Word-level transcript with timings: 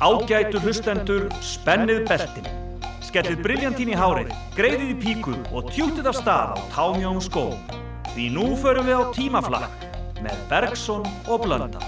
Ágætu 0.00 0.56
hlustendur, 0.64 1.26
spennið 1.44 2.06
beltin. 2.08 2.46
Skellið 3.04 3.42
briljantín 3.44 3.90
í 3.92 3.96
hárið, 4.00 4.30
greiðið 4.56 4.92
í 4.94 4.96
píku 4.96 5.34
og 5.52 5.66
tjútið 5.74 6.06
af 6.08 6.16
stað 6.16 6.54
á 6.56 6.58
támjón 6.72 7.18
skó. 7.20 7.42
Því 8.14 8.30
nú 8.32 8.46
förum 8.62 8.88
við 8.88 8.96
á 8.96 9.04
tímaflakk 9.12 9.82
með 10.24 10.38
Bergson 10.48 11.04
og 11.28 11.44
Blönda. 11.44 11.84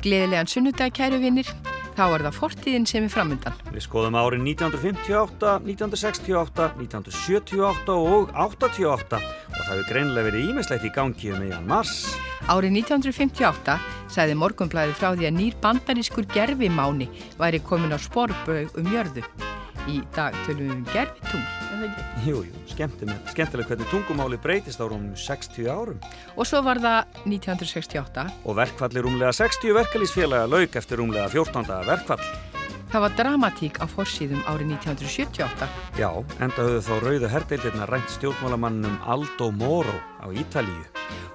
Gleðilegan 0.00 0.48
sunnudag, 0.48 0.94
kæru 0.96 1.18
vinnir. 1.20 1.50
Þá 1.92 2.04
er 2.06 2.24
það 2.24 2.38
fortíðin 2.38 2.88
sem 2.88 3.04
er 3.04 3.12
framöndan. 3.12 3.58
Við 3.68 3.84
skoðum 3.84 4.16
árin 4.16 4.48
1958, 4.48 5.52
1968, 5.60 6.70
1978 6.86 7.98
og 8.00 8.32
88 8.32 9.20
og 9.20 9.60
það 9.60 9.68
hefur 9.68 9.84
greinlega 9.92 10.30
verið 10.30 10.48
ímislegt 10.54 10.88
í 10.88 10.94
gangi 10.96 11.36
um 11.36 11.44
meðan 11.44 11.68
mars. 11.68 12.16
Árið 12.48 12.80
1958 12.80 13.76
sæði 14.14 14.36
Morgunblæði 14.38 14.94
frá 14.98 15.10
því 15.16 15.28
að 15.28 15.36
nýr 15.40 15.58
bandarískur 15.62 16.28
gerfimáni 16.30 17.08
væri 17.40 17.60
komin 17.66 17.94
á 17.94 17.98
sporbröð 17.98 18.78
um 18.78 18.90
jörðu. 18.92 19.24
Í 19.90 19.98
dag 20.14 20.32
tölum 20.46 20.70
við 20.70 20.72
um 20.72 20.84
gerfitungl, 20.88 21.48
er 21.74 21.82
ekki? 21.88 22.04
Jú, 22.24 22.38
jú, 22.46 22.60
skemmtilega 22.70 23.68
hvernig 23.68 23.90
tungumáli 23.90 24.38
breytist 24.40 24.80
á 24.80 24.88
rúmum 24.88 25.12
60 25.18 25.68
árum. 25.68 25.98
Og 26.38 26.48
svo 26.48 26.62
var 26.64 26.80
það 26.80 27.18
1968. 27.28 28.24
Og 28.48 28.56
verkfalli 28.56 29.04
rúmlega 29.04 29.34
60 29.36 29.76
verkalýsfélaga 29.76 30.48
lauk 30.48 30.80
eftir 30.80 31.02
rúmlega 31.02 31.28
14. 31.28 31.68
verkfall. 31.90 32.24
Það 32.94 33.02
var 33.02 33.14
dramatík 33.18 33.78
á 33.82 33.90
forsýðum 33.90 34.44
árið 34.46 34.68
1978. 34.76 35.66
Já, 35.98 36.06
enda 36.38 36.62
höfðu 36.62 36.84
þá 36.86 36.92
rauðu 37.02 37.30
herdeildirna 37.32 37.88
rænt 37.90 38.14
stjórnmálamannum 38.14 39.00
Aldo 39.02 39.50
Moro 39.50 39.98
á 40.22 40.30
Ítalíu 40.30 40.86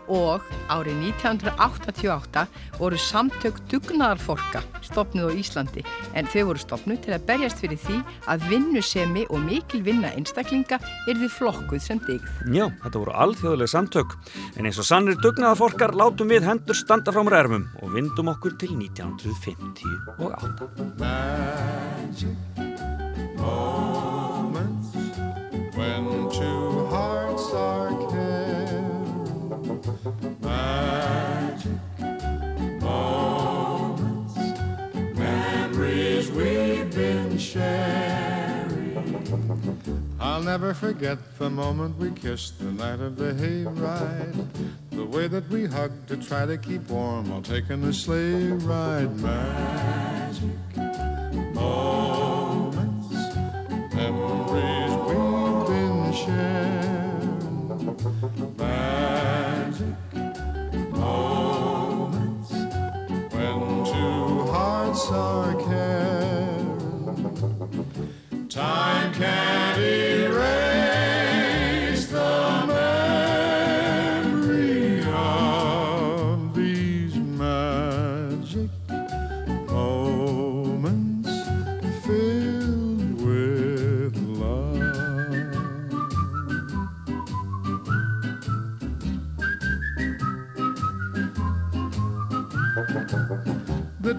og 0.09 0.41
árið 0.69 0.97
1988 1.13 2.47
voru 2.79 2.97
samtök 2.99 3.55
dugnaðarforka 3.69 4.61
stopnuð 4.85 5.29
á 5.29 5.31
Íslandi 5.37 5.81
en 6.17 6.25
þau 6.29 6.43
voru 6.49 6.59
stopnuð 6.63 6.99
til 7.05 7.13
að 7.15 7.25
berjast 7.29 7.59
fyrir 7.61 7.79
því 7.83 7.97
að 8.33 8.39
vinnusemi 8.49 9.23
og 9.29 9.39
mikil 9.45 9.81
vinna 9.85 10.09
einstaklinga 10.17 10.77
er 10.81 11.15
því 11.15 11.29
flokkuð 11.37 11.81
sem 11.83 11.99
digð. 12.07 12.29
Já, 12.49 12.65
þetta 12.83 12.97
voru 13.03 13.13
alþjóðlega 13.25 13.73
samtök 13.75 14.09
en 14.57 14.65
eins 14.65 14.81
og 14.81 14.87
sannir 14.89 15.15
dugnaðarforkar 15.21 15.91
látum 15.97 16.27
við 16.33 16.43
hendur 16.49 16.77
standa 16.77 17.09
frá 17.13 17.21
mér 17.25 17.39
erfum 17.43 17.65
og 17.83 17.87
vindum 17.93 18.31
okkur 18.33 18.53
til 18.59 18.71
1958. 18.79 21.48
Magic 21.49 22.35
moments 23.37 24.93
when 25.75 26.29
two 26.29 26.85
hearts 26.87 27.51
are 27.53 27.89
Magic 30.41 31.71
moments, 32.81 34.35
memories 35.17 36.29
we've 36.31 36.91
been 36.93 37.37
sharing. 37.37 38.97
I'll 40.19 40.43
never 40.43 40.73
forget 40.73 41.17
the 41.39 41.49
moment 41.49 41.97
we 41.97 42.11
kissed 42.11 42.59
the 42.59 42.71
night 42.71 42.99
of 42.99 43.15
the 43.15 43.33
hayride. 43.33 44.47
The 44.91 45.05
way 45.05 45.27
that 45.27 45.47
we 45.49 45.65
hugged 45.65 46.07
to 46.09 46.17
try 46.17 46.45
to 46.45 46.57
keep 46.57 46.87
warm 46.89 47.29
while 47.29 47.41
taking 47.41 47.81
the 47.81 47.93
sleigh 47.93 48.49
ride. 48.49 49.15
Magic 49.19 50.43
moments, 51.59 53.15
memories. 53.95 54.78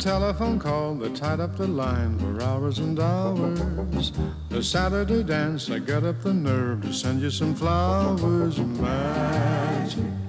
Telephone 0.00 0.58
call 0.58 0.94
that 0.94 1.14
tied 1.14 1.40
up 1.40 1.54
the 1.58 1.66
line 1.66 2.18
for 2.18 2.42
hours 2.42 2.78
and 2.78 2.98
hours. 2.98 4.12
The 4.48 4.62
Saturday 4.62 5.22
dance, 5.22 5.70
I 5.70 5.78
got 5.78 6.04
up 6.04 6.22
the 6.22 6.32
nerve 6.32 6.80
to 6.82 6.92
send 6.92 7.20
you 7.20 7.30
some 7.30 7.54
flowers. 7.54 8.58
Magic 8.58 10.19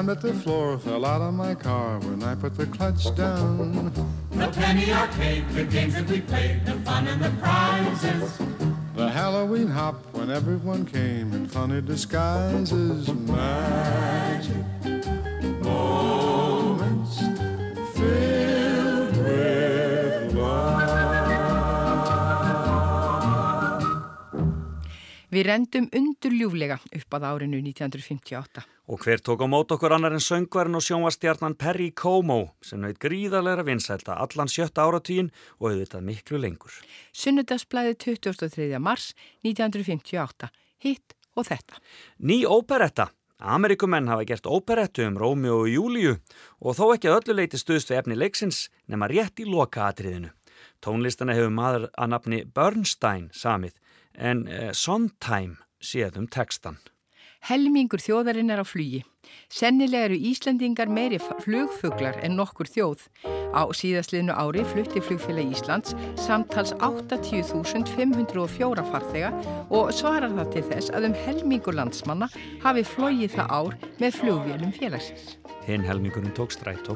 That 0.00 0.22
the 0.22 0.32
floor 0.32 0.78
fell 0.78 1.04
out 1.04 1.20
of 1.20 1.34
my 1.34 1.54
car 1.54 2.00
when 2.00 2.22
I 2.22 2.34
put 2.34 2.56
the 2.56 2.66
clutch 2.66 3.14
down. 3.14 3.92
The 4.30 4.48
penny 4.48 4.90
arcade, 4.90 5.48
the 5.50 5.64
games 5.64 5.92
that 5.94 6.08
we 6.08 6.22
played, 6.22 6.64
the 6.64 6.72
fun 6.80 7.06
and 7.06 7.22
the 7.22 7.30
prizes. 7.38 8.38
The 8.96 9.08
Halloween 9.08 9.68
hop 9.68 9.94
when 10.12 10.30
everyone 10.30 10.86
came 10.86 11.32
in 11.34 11.46
funny 11.46 11.82
disguises. 11.82 13.12
Magic 13.12 14.56
Við 25.30 25.44
rendum 25.46 25.84
undurljúflega 25.94 26.80
upp 26.82 27.14
að 27.14 27.24
árinu 27.28 27.60
1958. 27.62 28.64
Og 28.90 29.04
hver 29.04 29.20
tók 29.22 29.44
á 29.44 29.46
mót 29.46 29.70
okkur 29.70 29.92
annar 29.94 30.16
en 30.16 30.24
söngvarinn 30.24 30.74
og 30.74 30.82
sjónvastjarnan 30.82 31.54
Perry 31.54 31.92
Como 31.94 32.56
sem 32.66 32.80
naut 32.82 32.98
gríðarlega 32.98 33.62
vinsælta 33.62 34.16
allan 34.18 34.50
sjötta 34.50 34.82
áratvíin 34.82 35.28
og 35.60 35.68
auðvitað 35.70 36.02
miklu 36.08 36.40
lengur. 36.42 36.74
Sunnudagsblæði 37.14 37.94
23. 38.02 38.66
mars 38.82 39.12
1958. 39.46 40.50
Hitt 40.82 41.14
og 41.38 41.46
þetta. 41.46 41.78
Ný 42.26 42.42
óperetta. 42.50 43.12
Amerikumenn 43.38 44.10
hafa 44.10 44.26
gert 44.26 44.50
óperettu 44.50 45.06
um 45.06 45.16
Rómjó 45.16 45.60
og 45.62 45.70
Júliu 45.70 46.16
og 46.58 46.74
þó 46.74 46.90
ekki 46.96 47.08
að 47.08 47.20
öllu 47.20 47.38
leiti 47.38 47.60
stuðst 47.60 47.94
við 47.94 48.02
efni 48.02 48.18
leiksins 48.18 48.66
nema 48.90 49.06
rétt 49.08 49.38
í 49.38 49.46
lokaatriðinu. 49.46 50.34
Tónlistana 50.82 51.38
hefur 51.38 51.54
maður 51.54 51.86
að 51.94 52.10
nafni 52.16 52.42
Bernstein 52.50 53.30
samið 53.30 53.78
en 54.14 54.46
eh, 54.48 54.70
Sondheim 54.72 55.58
séð 55.80 56.20
um 56.20 56.28
textan. 56.28 56.78
Helmingur 57.48 58.02
þjóðarinn 58.04 58.52
er 58.52 58.60
á 58.60 58.66
flugi. 58.68 59.00
Sennilega 59.48 60.10
eru 60.10 60.16
Íslandingar 60.30 60.90
meiri 60.92 61.18
flugfuglar 61.20 62.16
en 62.24 62.36
nokkur 62.36 62.68
þjóð. 62.68 63.00
Á 63.56 63.62
síðastliðnu 63.74 64.32
ári 64.36 64.64
flutti 64.68 65.00
flugfélag 65.02 65.50
Íslands 65.54 65.90
samtals 66.20 66.72
80.504 66.84 68.84
farþega 68.92 69.30
og 69.72 69.92
svarar 69.96 70.32
það 70.36 70.52
til 70.54 70.64
þess 70.68 70.88
að 70.92 71.04
um 71.10 71.16
helmingur 71.24 71.74
landsmanna 71.80 72.28
hafi 72.62 72.82
flogið 72.92 73.30
það 73.38 73.48
ár 73.58 73.72
með 74.02 74.10
flugvélum 74.20 74.72
félagsins. 74.76 75.24
Hinn 75.64 75.84
helmingurinn 75.86 76.36
tók 76.36 76.50
strætó. 76.52 76.92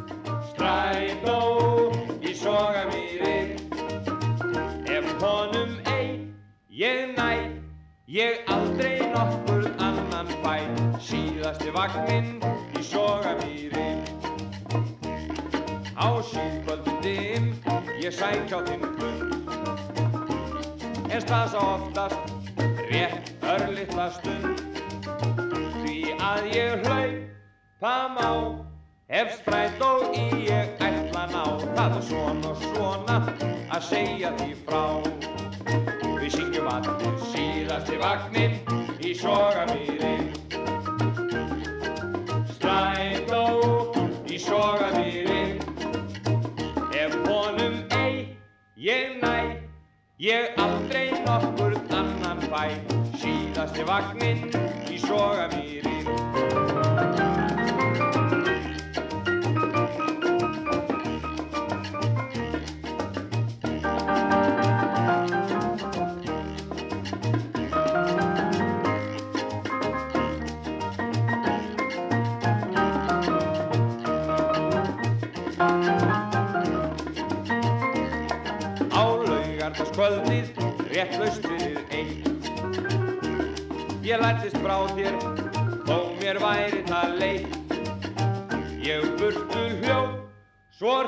Strætó 0.52 1.38
í 2.20 2.32
sogamýri 2.36 3.13
ég 6.74 7.14
næ 7.16 7.64
Ég 8.06 8.44
aldrei 8.46 8.98
nokkur 9.00 9.64
annan 9.80 10.28
fæ. 10.42 10.58
Síðasti 11.00 11.70
vagninn 11.72 12.36
í 12.76 12.82
sogamýri. 12.84 13.86
Á 15.96 16.08
síðkvöldin 16.28 17.48
ég 18.02 18.12
sækja 18.12 18.60
á 18.60 18.66
þinn 18.68 18.84
fund. 18.98 19.48
En 21.08 21.24
stað 21.24 21.54
svo 21.54 21.64
oftast 21.78 22.52
rétt 22.92 23.32
örlittla 23.54 24.10
stund? 24.18 24.60
Því 25.80 25.96
að 26.20 26.52
ég 26.52 26.84
hlaupa 26.84 27.96
má. 28.18 28.30
Ef 29.08 29.32
stræt 29.40 29.80
og 29.80 30.12
í 30.12 30.28
ég 30.50 30.76
ætla 30.76 31.24
ná 31.32 31.44
Það 31.72 31.96
er 31.96 32.06
svona 32.12 32.54
svona 32.68 33.20
að 33.72 33.82
segja 33.88 34.36
því 34.36 34.52
frá 34.68 35.93
Allir 36.64 37.18
síðasti 37.28 37.98
vagninn 38.00 38.54
í 39.04 39.12
sogamýri 39.18 40.14
Stræt 42.54 43.34
og 43.36 43.98
í 44.32 44.40
sogamýri 44.40 45.42
Ef 46.96 47.18
honum 47.28 47.82
ei, 48.00 48.32
ég 48.80 49.20
næ 49.20 49.34
Ég 50.24 50.56
aldrei 50.56 51.10
nokkur 51.26 51.74
annan 51.92 52.40
fæ. 52.48 52.70
Síðasti 53.20 53.84
vagninn 53.84 54.46
í 54.88 54.96
sogamýri 55.02 55.13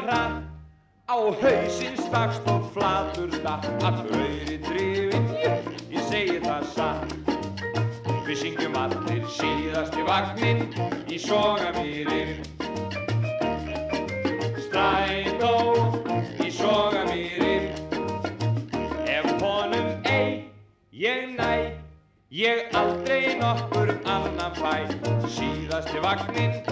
hratt 0.07 0.43
á 1.11 1.17
hausinn 1.43 1.97
stakst 1.99 2.47
og 2.51 2.71
flatur 2.75 3.31
datt. 3.43 3.67
Allur 3.87 4.15
auðri 4.23 4.59
drifin 4.63 5.31
ég, 5.43 5.71
ég 5.91 6.07
segi 6.11 6.39
það 6.45 6.69
satt. 6.75 7.17
Við 8.27 8.39
syngjum 8.41 8.75
allir 8.75 9.27
síðasti 9.37 10.03
vagninn 10.07 10.65
í 11.07 11.19
sogamýrin 11.23 12.41
Strætó 14.67 15.53
í 16.43 16.51
sogamýrin 16.51 17.71
Ég 20.97 21.37
næ, 21.39 21.77
ég 22.35 22.73
aldrei 22.75 23.37
nokkur 23.39 23.95
annan 24.11 24.57
Síðasti 25.31 26.03
vagninn 26.03 26.51
í 26.51 26.55
sogamýri 26.57 26.66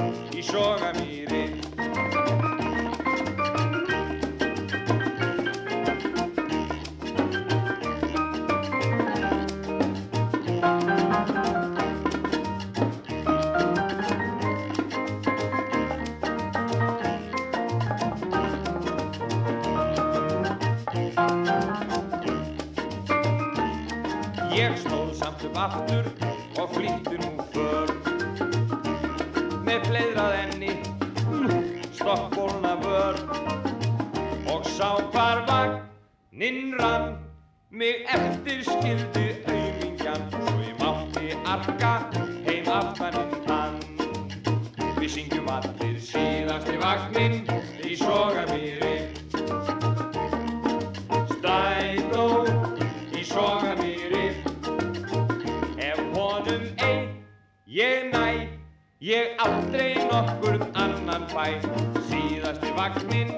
ég 59.04 59.36
aldrei 59.44 59.98
nokkur 60.08 60.62
annan 60.80 61.26
fæ 61.28 61.60
Síðasti 62.08 62.70
vagninn 62.72 63.32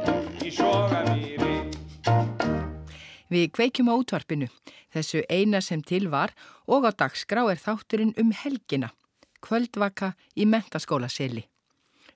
í 0.46 0.52
sogamýri 0.54 1.56
Við 3.26 3.48
kveikjum 3.56 3.90
á 3.90 3.94
útvarpinu, 3.98 4.46
þessu 4.94 5.24
eina 5.26 5.58
sem 5.58 5.82
til 5.82 6.06
var 6.12 6.30
og 6.70 6.86
á 6.86 6.90
dagskrá 7.02 7.42
er 7.50 7.58
þátturinn 7.58 8.14
um 8.22 8.30
helgina, 8.30 8.92
kvöldvaka 9.42 10.12
í 10.38 10.46
mentaskólaseli. 10.46 11.42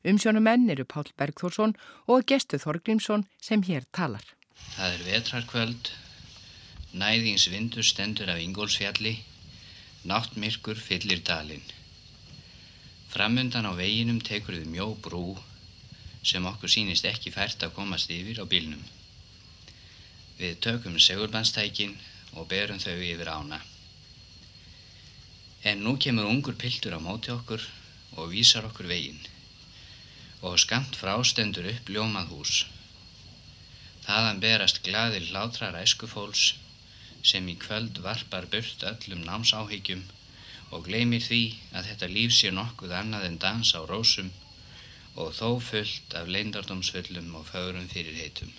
Umsjónum 0.06 0.47
menn 0.47 0.70
eru 0.70 0.87
Pál 0.87 1.11
Bergþórsson 1.19 1.75
og 2.06 2.23
gestu 2.31 2.62
Þorgrímsson 2.62 3.26
sem 3.43 3.67
hér 3.67 3.82
talar. 3.91 4.23
Það 4.76 4.94
er 4.94 5.05
vetrarkvöld, 5.08 5.91
næðingsvindur 6.94 7.82
stendur 7.82 8.31
af 8.31 8.38
Ingólfsfjalli, 8.38 9.19
náttmyrkur 10.06 10.79
fyllir 10.79 11.26
dalinn. 11.26 11.67
Framundan 13.11 13.67
á 13.67 13.75
veginum 13.75 14.21
tekur 14.23 14.55
þið 14.55 14.69
mjó 14.71 14.85
brú 15.05 15.25
sem 16.23 16.45
okkur 16.47 16.71
sínist 16.71 17.09
ekki 17.11 17.33
fært 17.35 17.65
að 17.67 17.75
komast 17.75 18.12
yfir 18.15 18.39
á 18.39 18.47
bílnum. 18.47 18.85
Við 20.39 20.61
tökum 20.67 20.99
segurbanstækin 21.03 21.97
og 22.39 22.47
berum 22.53 22.79
þau 22.79 22.95
yfir 22.95 23.33
ána. 23.33 23.59
En 25.67 25.83
nú 25.83 25.97
kemur 26.05 26.31
ungur 26.31 26.55
piltur 26.55 26.95
á 26.95 27.01
móti 27.03 27.35
okkur 27.35 27.67
og 28.15 28.31
vísar 28.31 28.69
okkur 28.71 28.87
veginn 28.93 29.21
og 30.47 30.57
skamt 30.62 30.95
frástendur 30.97 31.67
upp 31.73 31.91
ljómað 31.93 32.31
hús. 32.33 32.55
Þaðan 34.07 34.41
berast 34.47 34.81
glaðir 34.87 35.27
hlátrar 35.33 35.77
æskufóls 35.83 36.55
sem 37.27 37.51
í 37.51 37.59
kvöld 37.61 37.99
varpar 38.07 38.47
burt 38.55 38.87
öllum 38.93 39.27
námsáhyggjum 39.27 40.07
og 40.71 40.87
gleymir 40.87 41.23
því 41.25 41.43
að 41.75 41.91
þetta 41.91 42.12
líf 42.15 42.37
sé 42.37 42.53
nokkuð 42.55 42.95
annað 43.00 43.27
en 43.29 43.41
dans 43.45 43.75
á 43.75 43.81
rósum 43.91 44.31
og 45.21 45.35
þó 45.35 45.49
fullt 45.71 46.15
af 46.21 46.31
leindardómsfullum 46.31 47.35
og 47.41 47.49
fögrum 47.50 47.89
fyrirheitum. 47.91 48.55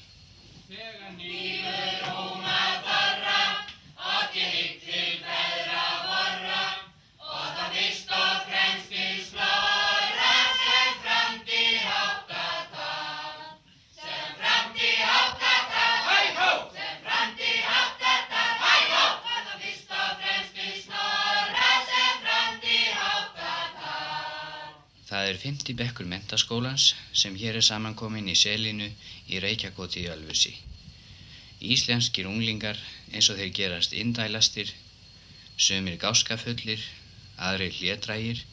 Það 25.12 25.30
er 25.30 25.38
50 25.44 25.76
bekkur 25.76 26.08
mentaskólans 26.08 26.84
sem 27.22 27.34
hér 27.36 27.58
er 27.60 27.66
samankomin 27.68 28.30
í 28.32 28.36
selinu 28.42 28.86
í 29.28 29.42
Reykjakoti 29.44 30.06
í 30.06 30.12
Ölfusi. 30.14 30.54
Íslenskir 31.76 32.30
unglingar 32.30 32.80
eins 33.12 33.28
og 33.28 33.42
þeir 33.42 33.52
gerast 33.58 33.98
indælastir, 34.04 34.72
sömur 35.60 36.00
gáskafullir, 36.00 36.80
aðri 37.50 37.68
hlétrægir, 37.76 38.46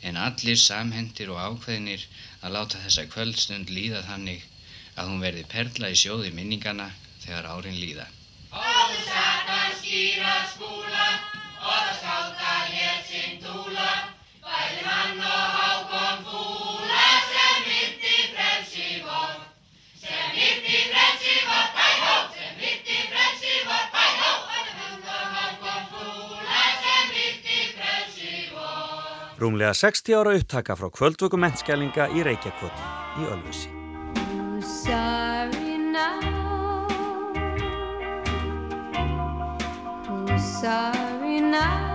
en 0.00 0.16
allir 0.16 0.56
samhendir 0.62 1.28
og 1.34 1.42
ákveðnir 1.44 2.08
að 2.40 2.56
láta 2.56 2.80
þessa 2.86 3.04
kvöldstund 3.12 3.68
líða 3.68 4.00
þannig 4.08 4.48
að 4.96 5.12
hún 5.12 5.22
verði 5.26 5.44
perla 5.52 5.92
í 5.92 6.00
sjóði 6.06 6.32
minningana 6.32 6.88
þegar 7.26 7.52
árin 7.52 7.80
líða. 7.84 8.08
Óðu 8.48 9.04
satan 9.04 9.76
skýra 9.82 10.36
skúla 10.54 11.08
það 11.60 11.96
skáta 12.00 12.37
Rúmlega 29.38 29.72
60 29.74 30.18
ára 30.18 30.34
upptaka 30.34 30.74
frá 30.74 30.88
kvöldvöku 30.90 31.38
mentskælinga 31.38 32.08
í 32.10 32.26
Reykjakoti 32.26 32.82
í 33.22 33.28
Ölfusi. 33.30 33.70
Sorry 40.58 41.40
now? 41.40 41.87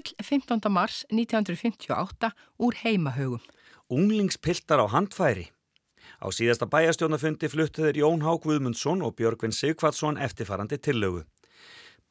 Skutull 0.00 0.24
15. 0.24 0.72
mars 0.72 1.06
1958 1.10 2.30
úr 2.58 2.74
heimahögum. 2.84 3.40
Unglingspiltar 3.90 4.80
á 4.80 4.86
handfæri. 4.88 5.50
Á 6.24 6.26
síðasta 6.32 6.64
bæjastjónafundi 6.64 7.48
fluttuður 7.52 7.96
Jón 8.00 8.22
Há 8.24 8.32
Guðmundsson 8.40 9.02
og 9.02 9.16
Björgvin 9.16 9.52
Sigvatsson 9.52 10.16
eftirfarandi 10.16 10.78
tillögu. 10.78 11.24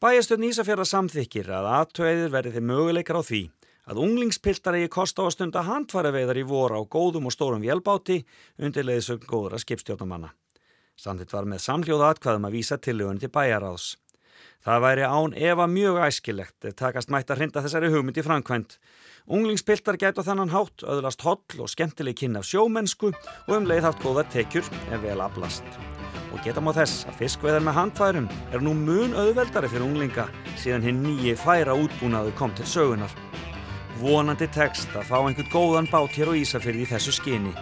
Bæjastjón 0.02 0.46
Ísafjörða 0.46 0.86
samþykir 0.86 1.50
að 1.50 1.70
aðtöðir 1.80 2.30
verði 2.30 2.52
þið 2.58 2.68
möguleikar 2.70 3.18
á 3.18 3.24
því 3.26 3.42
að 3.90 4.02
unglingspiltar 4.06 4.78
eigi 4.78 4.92
kosta 4.94 5.26
á 5.26 5.26
að 5.26 5.34
stunda 5.34 5.66
handfæraveiðar 5.66 6.38
í 6.38 6.46
voru 6.46 6.78
á 6.78 6.82
góðum 6.86 7.26
og 7.26 7.34
stórum 7.34 7.66
vélbáti 7.66 8.22
undir 8.62 8.86
leiðsögn 8.86 9.26
góðra 9.26 9.58
skipstjórnamanna. 9.58 10.30
Samtitt 10.94 11.34
var 11.34 11.50
með 11.50 11.66
samhljóða 11.66 12.14
atkvæðum 12.14 12.46
að 12.46 12.56
vísa 12.60 12.78
tillögun 12.78 13.20
til 13.24 13.34
bæjaráðs. 13.34 13.96
Það 14.60 14.82
væri 14.84 15.04
án 15.08 15.36
efa 15.40 15.66
mjög 15.72 15.98
æskilegt 16.04 16.66
ef 16.68 16.74
takast 16.76 17.12
mætt 17.14 17.30
að 17.32 17.40
hrinda 17.40 17.62
þessari 17.64 17.92
hugmynd 17.94 18.18
í 18.20 18.24
framkvæmt. 18.26 18.74
Unglingspiltar 19.32 19.96
gætu 20.02 20.26
þannan 20.28 20.52
hátt 20.52 20.84
öðlast 20.84 21.24
holl 21.24 21.64
og 21.64 21.72
skemmtileg 21.72 22.18
kynna 22.20 22.42
af 22.44 22.50
sjómennsku 22.50 23.14
og 23.14 23.54
um 23.56 23.70
leið 23.70 23.88
haft 23.88 24.04
góða 24.04 24.26
tekjur 24.34 24.68
en 24.92 25.00
vel 25.06 25.24
aflast. 25.24 25.64
Og 26.36 26.44
geta 26.44 26.60
má 26.60 26.74
þess 26.76 27.08
að 27.08 27.22
fiskveðar 27.22 27.64
með 27.64 27.78
handfærum 27.80 28.28
er 28.52 28.66
nú 28.66 28.76
mun 28.76 29.16
auðveldari 29.16 29.72
fyrir 29.72 29.88
unglinga 29.88 30.28
síðan 30.60 30.90
hinn 30.90 31.04
nýji 31.08 31.38
færa 31.40 31.78
útbúnaðu 31.80 32.36
kom 32.36 32.52
til 32.60 32.68
sögunar. 32.68 33.16
Vonandi 34.04 34.52
tekst 34.52 34.92
að 34.92 35.08
fá 35.08 35.18
einhvern 35.22 35.54
góðan 35.56 35.92
bát 35.92 36.20
hér 36.20 36.36
á 36.36 36.40
Ísafyrði 36.44 36.84
í 36.84 36.92
þessu 36.92 37.16
skinni 37.16 37.56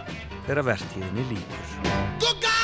þegar 0.48 0.66
verðtíðinni 0.72 1.30
líkur. 1.30 2.57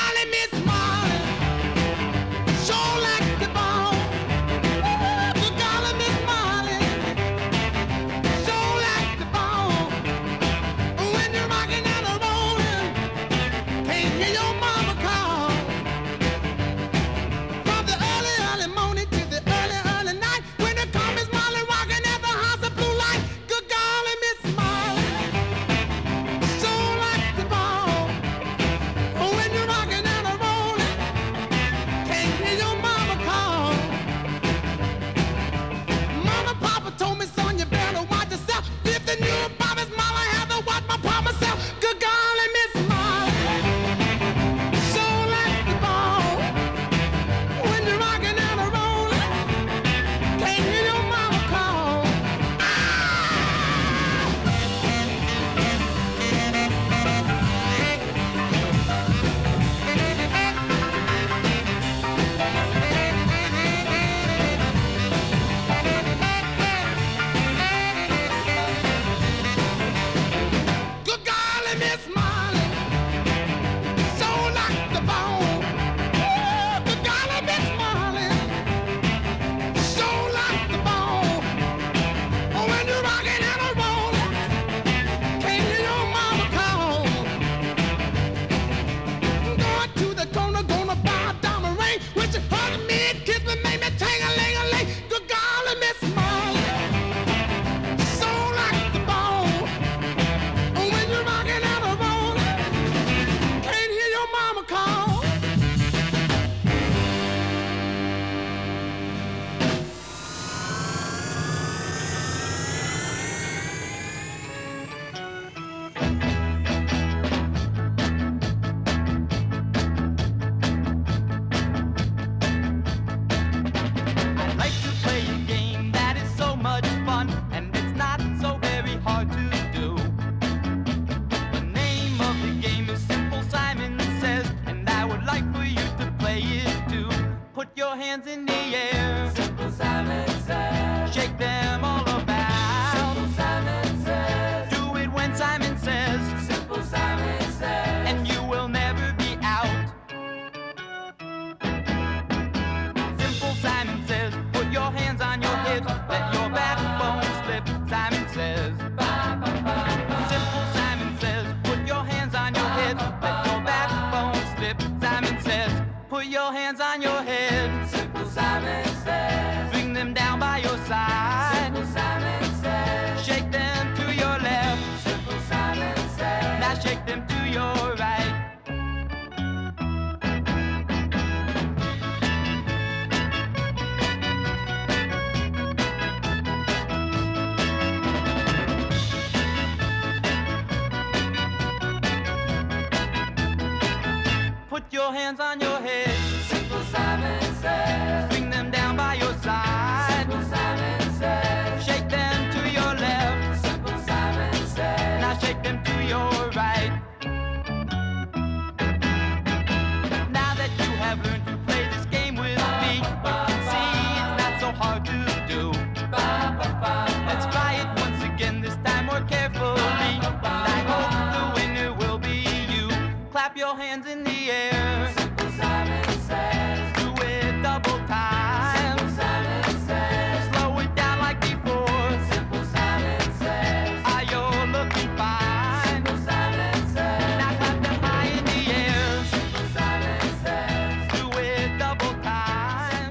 Clap 223.34 223.56
your 223.56 223.74
hands 223.76 224.06
in 224.06 224.22
the 224.22 224.48
air. 224.48 225.12
Simple 225.18 225.50
Simon 225.58 226.04
says. 226.28 226.92
Do 227.02 227.10
it 227.26 227.62
double 227.64 227.98
time. 228.06 228.96
Simple 228.96 229.10
Simon 229.16 229.64
says. 229.88 230.54
Slow 230.54 230.78
it 230.78 230.94
down 230.94 231.18
like 231.18 231.40
before. 231.40 232.10
Simple 232.30 232.64
Simon 232.70 233.20
says. 233.42 233.90
Are 234.06 234.22
you 234.22 234.42
looking 234.70 235.10
fine? 235.18 235.82
Simple 235.88 236.18
Simon 236.18 236.78
says. 236.94 237.38
Now 237.40 237.50
clap 237.58 237.82
them 237.82 237.98
high 238.06 238.30
in 238.38 238.44
the 238.44 238.60
air. 238.70 239.24
Simple 239.26 239.66
Simon 239.74 240.22
says. 240.44 241.18
Do 241.18 241.26
it 241.36 241.76
double 241.76 242.14
time. 242.22 243.10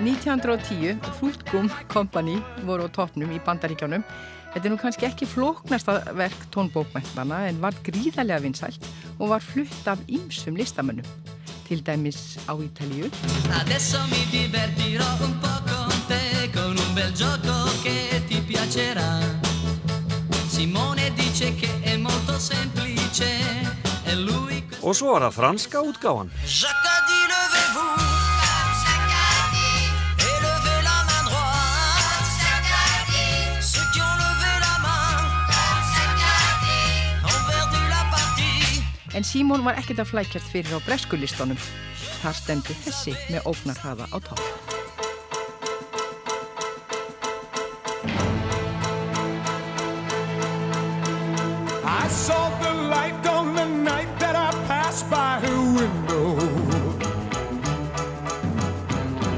1910 0.00 0.96
Fruitgum 1.20 1.68
Company 1.92 2.40
voru 2.64 2.88
á 2.88 2.90
toppnum 2.90 3.36
í 3.36 3.38
Bandaríkjánum. 3.44 4.02
Þetta 4.52 4.64
er 4.64 4.72
nú 4.72 4.78
kannski 4.80 5.06
ekki 5.08 5.28
flóknasta 5.28 5.98
verk 6.16 6.46
tónbókmæntana 6.54 7.44
en 7.50 7.60
var 7.62 7.76
gríðarlega 7.86 8.40
vinsælt 8.46 8.88
og 9.18 9.34
var 9.34 9.44
flutt 9.44 9.90
af 9.90 10.00
ýmsum 10.08 10.56
listamönnum. 10.56 11.06
Til 11.68 11.84
dæmis 11.84 12.38
á 12.48 12.56
Ítalíu, 12.56 13.12
Adesso 13.60 14.00
mi 14.08 14.24
divertirò 14.32 15.10
un 15.20 15.34
po' 15.42 15.58
con 15.68 15.88
en 39.18 39.24
Símón 39.26 39.64
var 39.66 39.74
ekkert 39.80 39.98
að 40.04 40.12
flækjast 40.12 40.50
fyrir 40.52 40.78
á 40.78 40.86
breskulistunum. 40.86 41.58
Þar 42.22 42.36
stendur 42.38 42.76
þessi 42.84 43.16
með 43.32 43.48
ógnarhraða 43.50 44.06
á 44.14 44.18
topp. 44.22 44.44
I 51.82 52.06
saw 52.14 52.46
the 52.62 52.72
light 52.94 53.26
on 53.26 53.54
the 53.58 53.66
night 53.66 54.12
that 54.22 54.36
I 54.38 54.54
passed 54.70 55.10
by 55.10 55.42
her 55.42 55.60
window. 55.74 56.38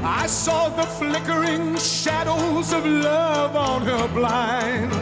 I 0.05 0.27
saw 0.27 0.69
the 0.69 0.85
flickering 0.99 1.75
shadows 1.77 2.71
of 2.71 2.85
love 2.85 3.55
on 3.55 3.81
her 3.81 4.07
blind. 4.13 5.00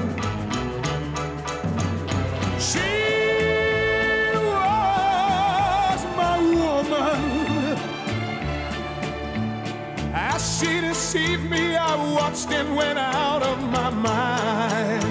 Deceived 11.12 11.50
me, 11.50 11.76
I 11.76 11.95
watched 12.13 12.52
and 12.52 12.76
went 12.76 13.00
out 13.00 13.41
of 13.41 13.58
my 13.72 13.89
mind. 13.89 15.04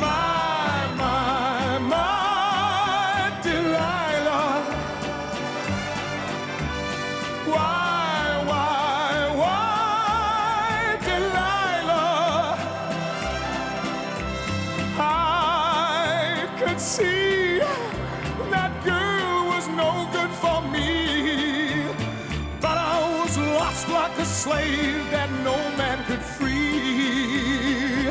My, 0.00 0.86
my, 0.96 1.78
my 1.78 3.40
Delilah. 3.42 4.62
Why, 7.46 8.44
why, 8.46 9.34
why, 9.40 10.98
Delilah? 11.08 12.58
I 14.98 16.48
could 16.60 16.80
see 16.80 17.25
slave 24.46 25.10
that 25.10 25.30
no 25.42 25.56
man 25.76 25.98
could 26.08 26.22
free. 26.36 28.08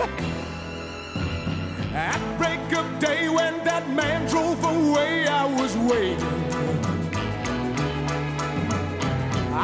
At 1.93 2.21
break 2.37 2.67
of 2.79 2.87
day 2.99 3.29
when 3.29 3.53
that 3.63 3.85
man 3.89 4.19
drove 4.27 4.61
away, 4.75 5.27
I 5.27 5.45
was 5.59 5.71
waiting. 5.91 6.39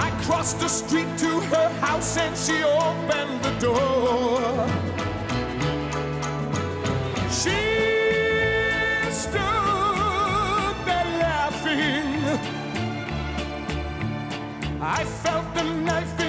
I 0.05 0.07
crossed 0.23 0.59
the 0.61 0.69
street 0.69 1.11
to 1.25 1.31
her 1.53 1.69
house 1.85 2.15
and 2.25 2.33
she 2.43 2.57
opened 2.63 3.37
the 3.47 3.53
door. 3.67 4.39
She 7.39 7.59
stood 9.23 10.75
there 10.87 11.11
laughing. 11.25 12.39
I 14.99 15.03
felt 15.23 15.47
the 15.53 15.63
knife 15.63 16.20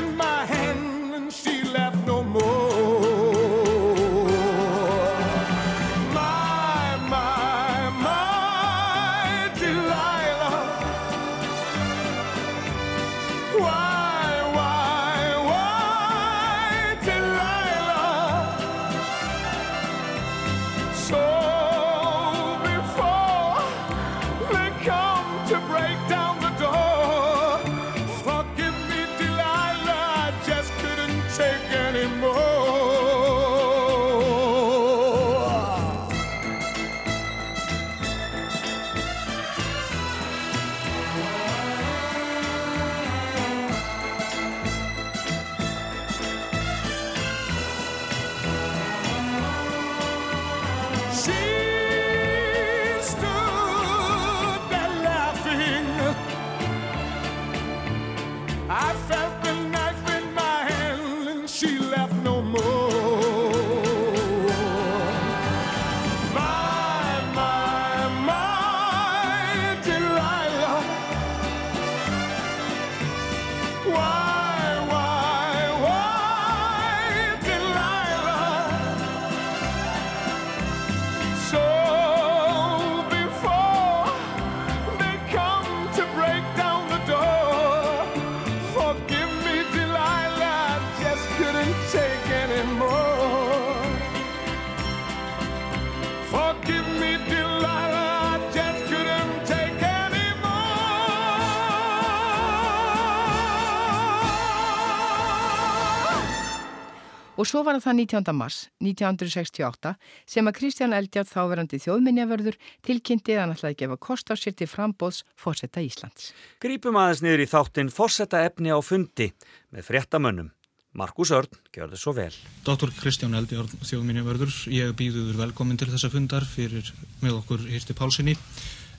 svo 107.53 107.61
var 107.67 107.77
það 107.83 107.99
19. 108.07 108.33
mars 108.37 108.59
1968 108.81 109.93
sem 110.31 110.49
að 110.49 110.57
Kristján 110.57 110.95
Eldjátt 110.97 111.29
þáverandi 111.29 111.81
þjóðminjavörður 111.83 112.57
tilkynnti 112.87 113.37
að 113.37 113.43
hann 113.43 113.55
ætlaði 113.57 113.75
að 113.75 113.81
gefa 113.83 113.99
kost 114.07 114.33
á 114.33 114.35
sér 114.41 114.57
til 114.57 114.69
frambóðs 114.71 115.21
fórsetta 115.37 115.85
Íslands. 115.85 116.33
Grípum 116.63 116.97
aðeins 116.97 117.23
niður 117.25 117.45
í 117.45 117.51
þáttinn 117.53 117.93
fórsetta 117.93 118.41
efni 118.47 118.73
á 118.73 118.81
fundi 118.81 119.29
með 119.75 119.89
fréttamönnum. 119.91 120.51
Markus 120.97 121.33
Örn, 121.33 121.61
gjör 121.73 121.89
þið 121.93 122.01
svo 122.03 122.13
vel. 122.17 122.33
Dr. 122.67 122.91
Kristján 122.99 123.37
Eldjárn, 123.37 123.81
þjóðminjavörður, 123.81 124.53
ég 124.73 124.93
býðuður 124.97 125.39
velkomin 125.41 125.81
til 125.81 125.89
þessa 125.89 126.13
fundar 126.13 126.45
fyrir 126.45 126.91
með 127.25 127.39
okkur 127.39 127.65
Hirti 127.65 127.97
Pálssoni. 127.97 128.37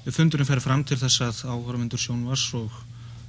Fundurinn 0.09 0.49
fer 0.49 0.61
fram 0.61 0.81
til 0.85 0.97
þess 0.97 1.21
að 1.21 1.43
áhörvendur 1.53 2.01
sjónvars 2.01 2.47
og 2.57 2.73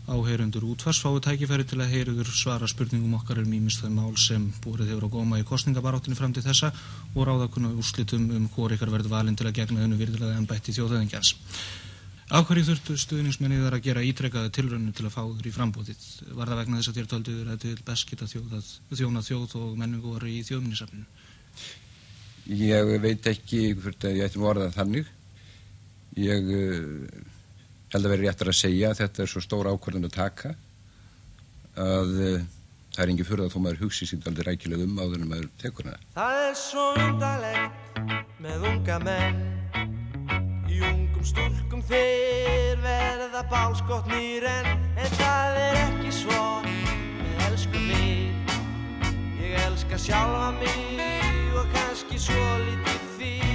áheyrundur 0.04 0.64
útvars 0.68 1.00
fái 1.00 1.20
tækifæri 1.24 1.64
til 1.64 1.80
að 1.80 1.92
heyruður 1.94 2.28
svara 2.28 2.68
spurningum 2.68 3.14
okkar 3.16 3.40
um 3.40 3.54
ímist 3.56 3.80
þau 3.80 3.92
mál 3.94 4.18
sem 4.20 4.50
búrið 4.64 4.92
hefur 4.92 5.06
á 5.08 5.14
góma 5.14 5.40
í 5.40 5.46
kostningabaráttinu 5.48 6.18
fram 6.18 6.34
til 6.36 6.44
þessa 6.44 6.72
og 7.14 7.24
ráðakuna 7.24 7.72
úrslitum 7.72 8.28
um 8.36 8.50
hvori 8.52 8.76
ykkar 8.76 8.92
verður 8.92 9.14
valin 9.16 9.36
til 9.36 9.48
að 9.48 9.56
gegna 9.62 9.80
þennu 9.80 10.00
virðilega 10.02 10.36
en 10.36 10.50
bætti 10.50 10.76
þjóðhauðingjans. 10.76 11.34
Áhverju 12.34 12.68
þurftu 12.68 12.98
stuðningsmennið 13.00 13.64
þar 13.64 13.76
að 13.78 13.84
gera 13.84 14.04
ítrekkaði 14.04 14.52
tilrönnu 14.56 14.92
til 14.96 15.04
að 15.08 15.14
fá 15.16 15.22
þur 15.24 15.48
í 15.48 15.52
frambóðið? 15.54 16.06
Var 16.36 16.52
það 16.52 16.60
vegna 16.60 16.78
þess 16.78 16.90
að 16.90 17.00
þér 17.00 17.10
tölduður 17.12 17.50
að 17.52 17.58
til 17.64 17.74
best 17.84 18.08
geta 18.10 18.28
þjóna 19.00 19.24
þjóð 19.24 19.56
og 19.60 19.74
menningu 19.80 20.14
voru 20.14 20.30
í 20.32 20.40
þjóðminnisafninu? 20.48 21.04
Ég 22.60 22.94
veit 23.00 23.28
ekki 23.28 23.60
hvort 23.76 24.04
að 24.04 24.18
ég 24.18 24.28
ætti 24.28 24.40
uh, 26.48 27.34
held 27.94 28.09
að 28.09 28.14
vera 28.16 28.26
réttar 28.26 28.50
að 28.50 28.59
segja 28.59 28.90
að 28.90 29.00
þetta 29.04 29.24
er 29.24 29.33
svo 29.33 29.42
stór 29.44 29.70
ákvörðan 29.70 30.09
að 30.09 30.16
taka 30.18 30.54
að 31.78 32.14
uh, 32.14 32.46
það 32.94 33.02
er 33.04 33.12
engi 33.14 33.26
fyrir 33.26 33.46
að 33.46 33.54
þó 33.54 33.59
maður 33.64 33.83
hugsi 33.85 34.09
sínt 34.11 34.26
aldrei 34.30 34.48
rækileg 34.50 34.85
um 34.87 35.00
áður 35.00 35.20
en 35.20 35.28
maður 35.30 35.50
tekur 35.62 35.90
hana. 35.90 36.00
Það 36.14 36.40
er 36.44 36.57
svo 36.59 36.87
undalegt 37.09 38.00
með 38.42 38.70
unga 38.70 38.98
menn. 39.07 39.44
Í 40.70 40.80
ungum 40.90 41.26
stúlkum 41.26 41.85
þeir 41.87 42.83
verða 42.83 43.44
bálskotnir 43.52 44.48
en 44.50 44.74
En 44.94 45.11
það 45.18 45.57
er 45.59 45.78
ekki 45.80 46.12
svo. 46.14 46.42
Með 47.18 47.40
elsku 47.48 47.80
mig. 47.83 48.52
Ég 49.40 49.57
elska 49.66 49.98
sjálfa 49.98 50.52
mig 50.61 51.59
og 51.59 51.66
kannski 51.74 52.20
svo 52.22 52.44
lítið 52.62 53.11
þig 53.18 53.53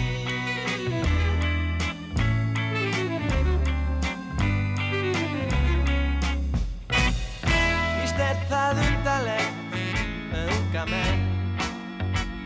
unga 10.79 10.85
menn. 10.91 11.23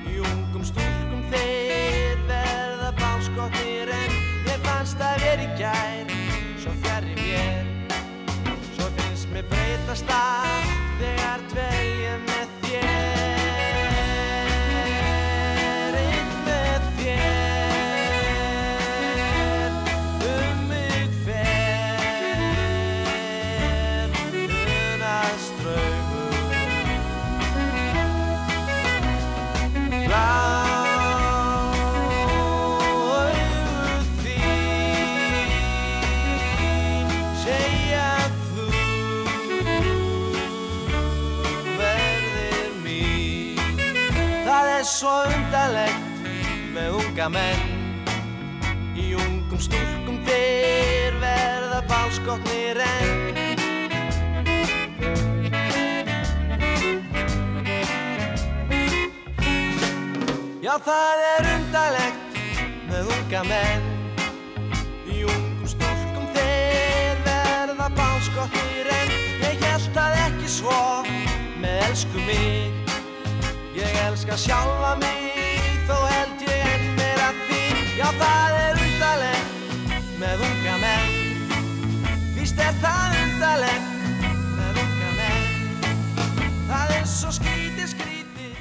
Í 0.09 0.17
ungum 0.17 0.63
stúlkum 0.65 1.21
þeir 1.29 2.21
verða 2.27 2.91
bálskotnir 2.97 3.91
en 3.93 4.15
Mér 4.45 4.59
fannst 4.65 4.97
það 4.97 5.21
verið 5.23 5.45
í 5.45 5.57
gær, 5.61 6.13
svo 6.61 6.73
fjarrir 6.83 7.19
mér 7.21 7.65
Svo 8.73 8.89
finnst 8.97 9.29
mér 9.33 9.45
breytast 9.51 10.09
allt 10.09 10.73
þegar 11.01 11.45
dvelja 11.53 12.02
unga 47.23 47.39
menn. 47.39 47.59
Í 48.99 49.13
ungum 49.15 49.59
stúlkum 49.59 50.17
þeir 50.27 51.15
verða 51.21 51.79
bálskotnir 51.87 52.81
enn. 52.83 53.37
Já, 60.63 60.75
það 60.83 61.23
er 61.29 61.47
undarlegt 61.53 62.35
með 62.89 63.13
unga 63.15 63.45
menn. 63.47 63.87
Í 65.07 65.23
ungum 65.23 65.71
stúlkum 65.71 66.27
þeir 66.35 67.23
verða 67.23 67.87
bálskotnir 67.95 68.91
en 68.99 69.15
Ég 69.45 69.63
held 69.63 69.89
það 69.95 70.19
ekki 70.27 70.51
svo 70.59 70.83
með 71.63 71.87
elsku 71.87 72.27
mig. 72.27 72.93
Ég 73.79 73.99
elska 74.09 74.35
sjálfa 74.35 74.97
mig 74.99 75.83
þó 75.87 75.97
held 76.03 76.32
Já, 77.93 78.07
það 78.17 78.55
er 78.57 78.79
undarlegt 78.81 80.13
með 80.17 80.39
unga 80.47 80.77
menn 80.81 81.11
Víst 82.33 82.57
er 82.57 82.73
það 82.81 83.17
undarlegt 83.19 84.23
með 84.57 84.79
unga 84.81 85.11
menn 85.19 85.51
Það 86.71 86.93
er 86.95 87.05
svo 87.11 87.35
skrítið, 87.37 87.91
skrítið 87.93 88.57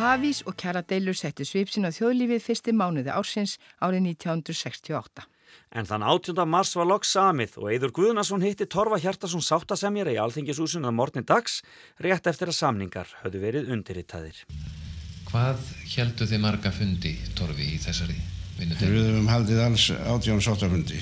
Hafís 0.00 0.40
og 0.48 0.56
kjaradeilur 0.56 1.20
settu 1.20 1.44
svipsin 1.44 1.84
á 1.84 1.92
þjóðlífið 1.92 2.40
fyrsti 2.46 2.72
mánuði 2.72 3.12
ársins 3.12 3.58
árið 3.84 4.14
1968. 4.14 5.28
En 5.76 5.84
þann 5.84 6.08
18. 6.08 6.40
mars 6.48 6.72
var 6.80 6.88
lokk 6.88 7.04
samið 7.04 7.60
og 7.60 7.68
Eidur 7.74 7.92
Guðnason 7.92 8.40
hitti 8.40 8.64
Torfa 8.64 8.96
Hjartarsson 9.02 9.44
sáttasemjara 9.44 10.16
í 10.16 10.20
Alþingisúsun 10.22 10.88
að 10.88 10.96
morgni 10.96 11.28
dags 11.28 11.60
rétt 12.00 12.30
eftir 12.32 12.48
að 12.48 12.62
samningar 12.62 13.18
höfðu 13.20 13.44
verið 13.44 13.74
undirrittaðir. 13.76 14.46
Hvað 15.30 15.60
heldu 15.94 16.26
þið 16.26 16.40
marga 16.42 16.72
fundi, 16.74 17.12
Torfi, 17.38 17.66
í 17.76 17.78
þessari 17.82 18.16
vinnutegn? 18.58 18.90
Við 18.94 19.06
höfum 19.10 19.28
haldið 19.30 19.60
alls 19.64 19.86
átján 20.10 20.42
sáttafundi 20.42 20.98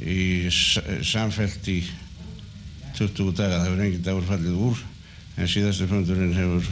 í 0.00 0.48
s- 0.50 0.80
samfellt 1.08 1.68
í 1.72 1.78
20 2.98 3.32
daga. 3.36 3.60
Það 3.62 3.66
hefur 3.68 3.84
engin 3.86 4.02
dagur 4.04 4.26
fallið 4.28 4.60
úr 4.68 4.78
en 5.40 5.48
síðastu 5.48 5.88
fundurinn 5.88 6.34
hefur 6.36 6.68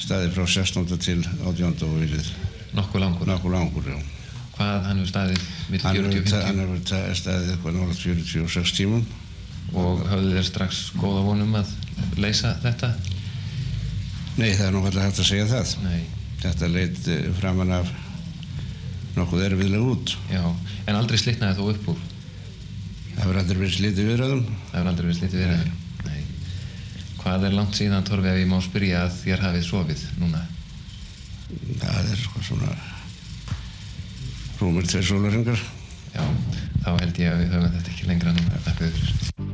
staðið 0.00 0.32
frá 0.36 0.46
16. 0.46 0.98
til 0.98 1.20
18. 1.44 1.82
og 1.84 1.98
vilið. 2.00 2.30
Nokkuð 2.74 3.00
langur? 3.04 3.26
Nokkuð 3.28 3.52
langur, 3.54 3.84
já. 3.92 3.98
Hvað 4.56 4.84
hann 4.88 4.98
hefur 5.02 5.10
staðið 5.12 5.42
mitt 5.70 5.82
Hann 5.82 5.96
40 5.96 6.06
og 6.06 6.14
hefur 6.14 6.22
50? 6.22 6.30
ta- 6.30 6.46
hann 6.46 6.58
hefur 6.64 6.80
ta- 6.88 7.14
staðið 7.20 7.50
eitthvað 7.54 7.76
nálega 7.76 7.98
46 8.00 8.72
tímum. 8.72 9.04
Og 9.74 10.04
höfðu 10.08 10.32
þér 10.36 10.44
strax 10.48 10.80
góða 10.96 11.22
vonum 11.24 11.54
að 11.60 11.66
leysa 12.16 12.56
þetta? 12.62 12.92
Nei, 14.34 14.50
það 14.56 14.66
er 14.66 14.72
nú 14.74 14.80
alltaf 14.82 15.04
hægt 15.04 15.20
að 15.22 15.28
segja 15.28 15.46
það. 15.50 15.74
Nei. 15.84 16.00
Þetta 16.42 16.70
leit 16.72 17.06
eh, 17.12 17.28
framan 17.38 17.74
af 17.76 17.92
nokkuð 19.14 19.44
erfiðlega 19.46 19.92
út. 19.94 20.16
Já, 20.32 20.42
en 20.88 20.98
aldrei 20.98 21.20
slitnaði 21.20 21.60
þú 21.60 21.68
upp 21.70 21.88
úr? 21.94 22.02
Það 23.14 23.22
hefur 23.22 23.38
aldrei 23.40 23.60
verið 23.60 23.76
slitið 23.76 24.10
viðræðum. 24.10 24.42
Það 24.48 24.74
hefur 24.74 24.90
aldrei 24.90 25.06
verið 25.06 25.20
slitið 25.20 25.44
viðræðum? 25.44 25.78
Nei. 26.08 26.20
Hvað 27.22 27.46
er 27.48 27.56
langt 27.60 27.78
síðan, 27.78 28.08
Torfi, 28.10 28.32
ef 28.32 28.42
ég 28.42 28.50
má 28.50 28.58
spyrja 28.66 29.04
að 29.04 29.16
þér 29.22 29.46
hafið 29.46 29.66
sofið 29.70 30.04
núna? 30.18 30.42
Það 31.78 32.00
er 32.02 32.22
sko 32.24 32.44
svona 32.50 32.74
rúmur 34.58 34.90
tveir 34.90 35.06
sólaringar. 35.06 35.66
Já, 36.14 36.24
þá 36.82 36.90
held 36.98 37.22
ég 37.22 37.30
að 37.30 37.44
við 37.44 37.52
höfum 37.54 37.76
þetta 37.78 37.94
ekki 37.94 38.10
lengra 38.10 38.34
núna. 38.34 39.53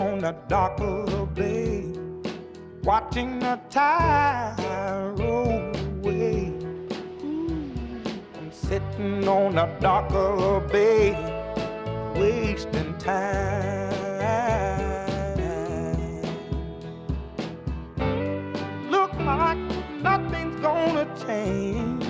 on 0.00 0.18
the 0.18 0.32
dock 0.48 0.80
of 0.80 1.10
the 1.10 1.26
bay, 1.26 1.84
watching 2.82 3.38
the 3.38 3.60
tide 3.70 4.56
roll 5.18 5.72
away. 5.76 6.52
I'm 8.36 8.50
sitting 8.50 9.26
on 9.28 9.54
the 9.54 9.66
dock 9.80 10.10
of 10.12 10.38
the 10.38 10.72
bay, 10.72 11.12
wasting 12.16 12.96
time. 12.98 13.92
Look 18.90 19.12
like 19.20 19.58
nothing's 20.02 20.60
gonna 20.60 21.06
change. 21.26 22.04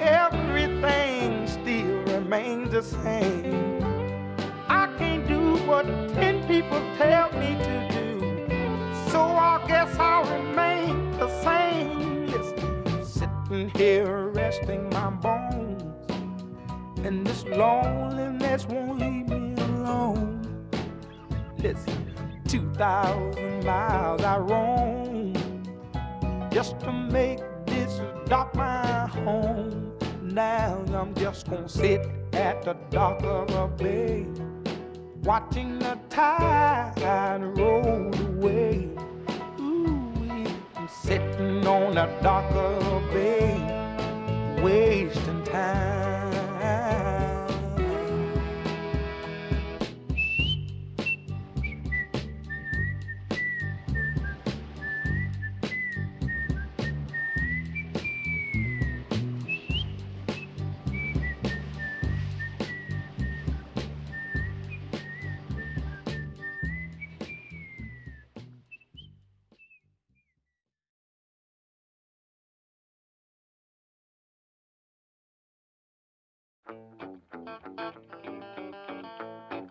Everything 0.00 1.46
still 1.46 2.02
remains 2.14 2.70
the 2.70 2.82
same. 2.82 3.77
What 5.68 5.84
ten 6.14 6.46
people 6.48 6.80
tell 6.96 7.30
me 7.32 7.54
to 7.66 7.88
do. 7.92 8.48
So 9.10 9.20
I 9.20 9.62
guess 9.68 9.94
I'll 9.98 10.24
remain 10.24 11.10
the 11.18 11.28
same. 11.42 12.26
Listen, 12.26 13.04
sitting 13.04 13.68
here 13.76 14.28
resting 14.28 14.88
my 14.88 15.10
bones. 15.10 15.82
And 17.04 17.26
this 17.26 17.44
loneliness 17.44 18.66
won't 18.66 18.98
leave 18.98 19.28
me 19.28 19.54
alone. 19.62 20.40
Listen, 21.58 22.14
2,000 22.48 23.64
miles 23.64 24.22
I 24.22 24.38
roam 24.38 25.34
just 26.50 26.80
to 26.80 26.92
make 26.92 27.40
this 27.66 28.00
dock 28.26 28.54
my 28.54 29.06
home. 29.06 29.92
Now 30.22 30.82
I'm 30.94 31.14
just 31.14 31.50
gonna 31.50 31.68
sit 31.68 32.08
at 32.32 32.62
the 32.62 32.74
dock 32.90 33.22
of 33.22 33.50
a 33.50 33.68
bay, 33.68 34.26
watching 35.22 35.78
the 35.78 35.98
tide 36.10 37.42
roll 37.56 38.12
away. 38.30 38.88
Ooh, 39.60 40.46
I'm 40.76 40.88
sitting 40.88 41.66
on 41.66 41.98
a 41.98 42.06
darker 42.22 43.02
bay, 43.12 43.54
wasting 44.62 45.42
time. 45.44 46.07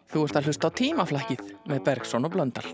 Þú 0.08 0.24
ert 0.24 0.40
að 0.40 0.48
hlusta 0.50 0.72
á 0.72 0.78
tímaflækið 0.82 1.44
með 1.70 1.84
Bergson 1.86 2.26
og 2.26 2.34
Blöndal. 2.34 2.70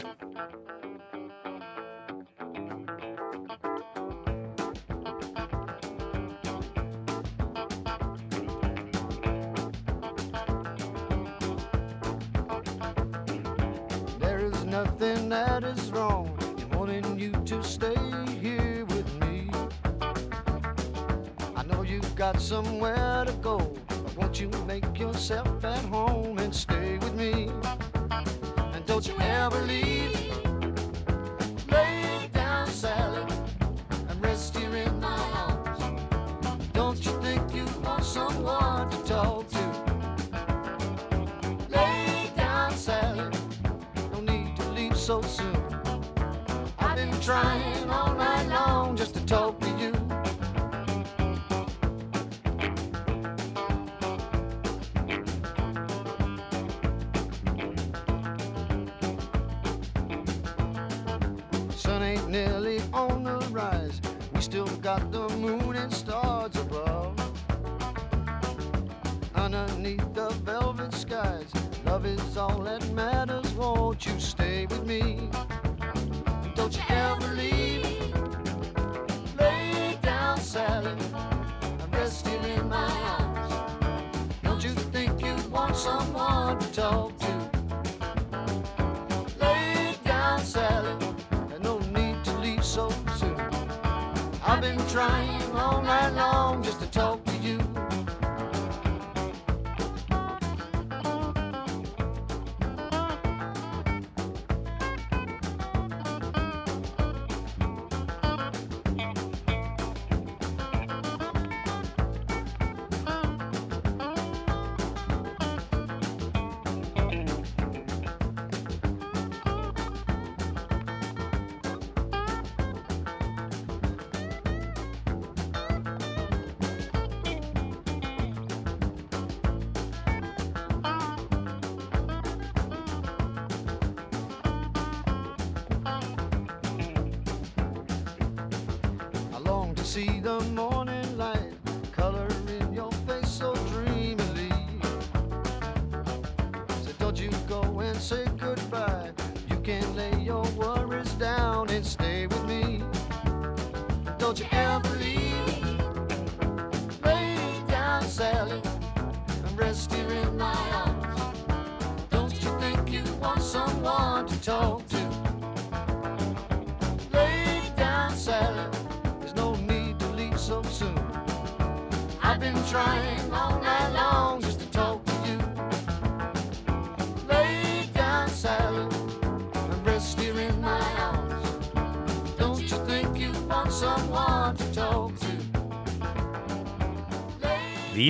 So 92.74 92.90
soon. 93.20 93.40
I've 94.44 94.60
been 94.60 94.80
trying 94.88 95.44
all 95.52 95.84
night 95.84 96.10
long 96.16 96.64
just 96.64 96.80
to 96.80 96.88
talk 96.88 97.24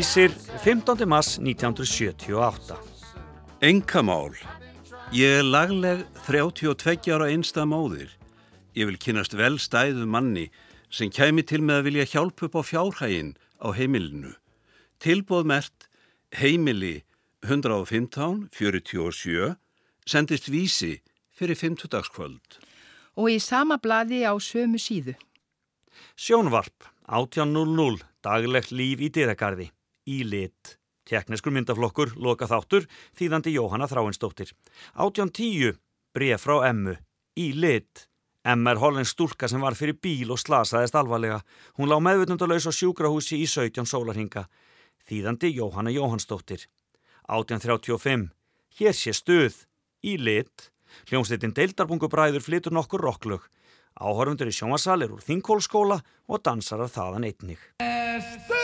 Vísir 0.03 0.31
15. 0.63 1.05
mass 1.05 1.37
1978 1.39 2.75
Engamál 3.61 4.33
Ég 5.11 5.37
er 5.39 5.43
lagleg 5.43 6.01
32 6.27 7.07
ára 7.15 7.29
einsta 7.31 7.63
móðir. 7.63 8.09
Ég 8.75 8.89
vil 8.89 8.97
kynast 8.99 9.31
vel 9.39 9.55
stæðu 9.63 10.03
manni 10.03 10.49
sem 10.91 11.07
kæmi 11.07 11.45
til 11.47 11.61
með 11.63 11.79
að 11.79 11.87
vilja 11.87 12.05
hjálpa 12.11 12.49
upp 12.49 12.57
á 12.59 12.61
fjárhægin 12.67 13.29
á 13.63 13.71
heimilinu. 13.71 14.33
Tilbóð 14.99 15.47
mert 15.47 15.87
heimili 16.35 17.05
115 17.47 18.49
47 18.51 19.53
sendist 20.03 20.49
vísi 20.51 20.97
fyrir 21.31 21.55
50 21.55 21.87
dagskvöld. 21.95 22.59
Og 23.15 23.31
í 23.31 23.39
sama 23.39 23.79
bladi 23.79 24.27
á 24.27 24.35
sömu 24.35 24.83
síðu. 24.83 25.15
Sjónvarp 26.19 26.91
18.00 27.07 28.03
daglegt 28.19 28.75
líf 28.75 28.99
í 28.99 29.07
dyragarði 29.07 29.69
í 30.09 30.23
lit. 30.27 30.77
Tekniskur 31.03 31.51
myndaflokkur, 31.51 32.13
loka 32.15 32.47
þáttur, 32.47 32.87
þýðandi 33.19 33.53
Jóhanna 33.57 33.89
Þráinsdóttir. 33.91 34.53
1810 34.95 35.75
bref 36.15 36.45
frá 36.45 36.61
Emmu 36.69 36.95
í 37.39 37.51
lit. 37.57 38.07
Emma 38.43 38.73
er 38.73 38.79
hollensk 38.81 39.15
stúlka 39.15 39.47
sem 39.47 39.61
var 39.63 39.75
fyrir 39.79 39.95
bíl 40.03 40.31
og 40.35 40.39
slasaðist 40.41 40.95
alvarlega. 40.99 41.39
Hún 41.79 41.87
lá 41.91 41.95
meðvutundalauðs 42.03 42.67
á 42.67 42.71
sjúkrahúsi 42.75 43.39
í 43.39 43.47
17 43.47 43.87
sólarhinga. 43.87 44.47
Þýðandi 45.07 45.53
Jóhanna 45.55 45.93
Jóhannsdóttir. 45.95 46.67
1835. 47.31 48.29
Hér 48.79 48.95
sé 48.95 49.15
stuð. 49.15 49.63
Í 50.03 50.17
lit. 50.19 50.71
Hljómsveitin 51.07 51.55
Deildarbungubræður 51.55 52.43
flytur 52.43 52.75
nokkur 52.75 53.03
rocklög. 53.03 53.47
Áhörfundur 53.95 54.49
í 54.51 54.55
sjónvasalir 54.55 55.13
úr 55.13 55.23
Þingkólskóla 55.23 56.01
og 56.27 56.43
dansarar 56.43 56.91
þaðan 56.91 57.29
einnig. 57.29 57.61
Yes, 57.79 58.62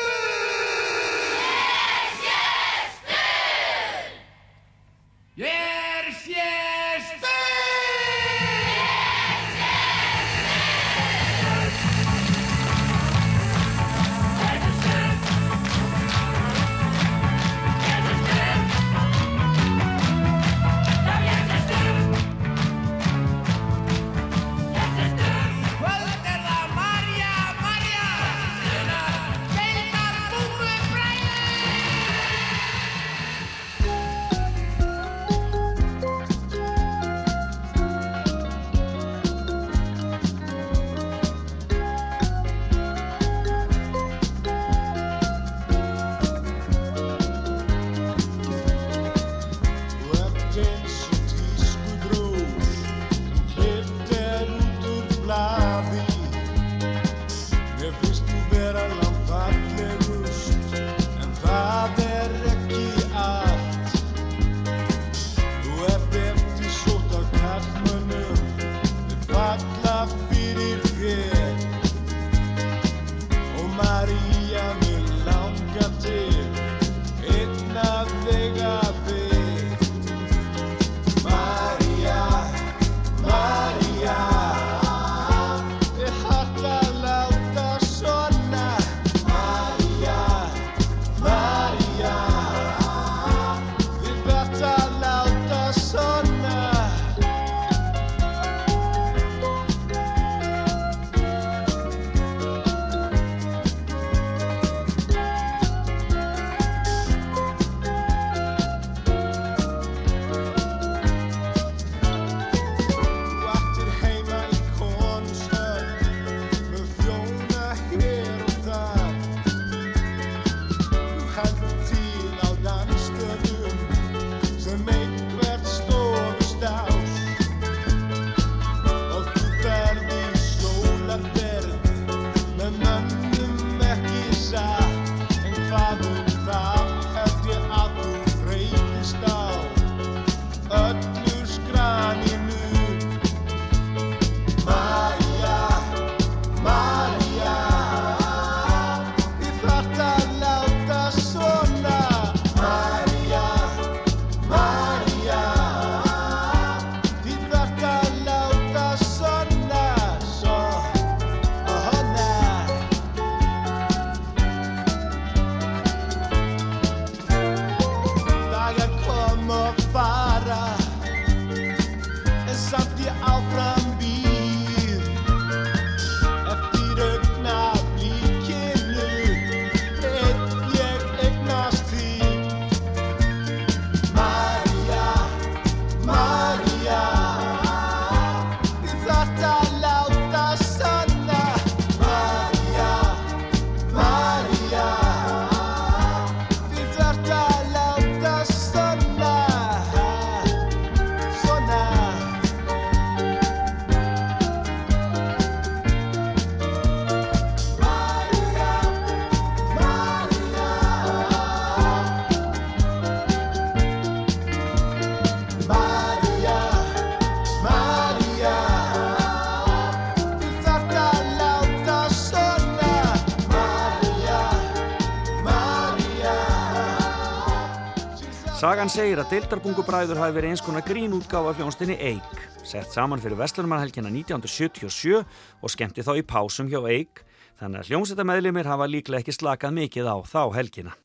Sagan 228.90 229.06
segir 229.06 229.20
að 229.22 229.34
deildarbungubræður 229.36 230.18
hafi 230.18 230.34
verið 230.34 230.50
eins 230.50 230.62
konar 230.66 230.82
grínútgáfa 230.82 231.52
hljónstinni 231.60 231.94
Eik, 232.02 232.30
sett 232.66 232.90
saman 232.90 233.22
fyrir 233.22 233.38
Vestlunumannhelgina 233.38 234.10
1977 234.10 235.20
og 235.62 235.70
skemmti 235.70 236.02
þá 236.02 236.16
í 236.18 236.24
pásum 236.26 236.72
hjá 236.72 236.80
Eik, 236.90 237.20
þannig 237.62 237.84
að 237.84 237.92
hljómsættameðlimir 237.92 238.66
hafa 238.66 238.88
líklega 238.90 239.22
ekki 239.22 239.36
slakað 239.36 239.76
mikið 239.76 240.10
á 240.10 240.18
þá 240.26 240.42
helgina. 240.56 240.96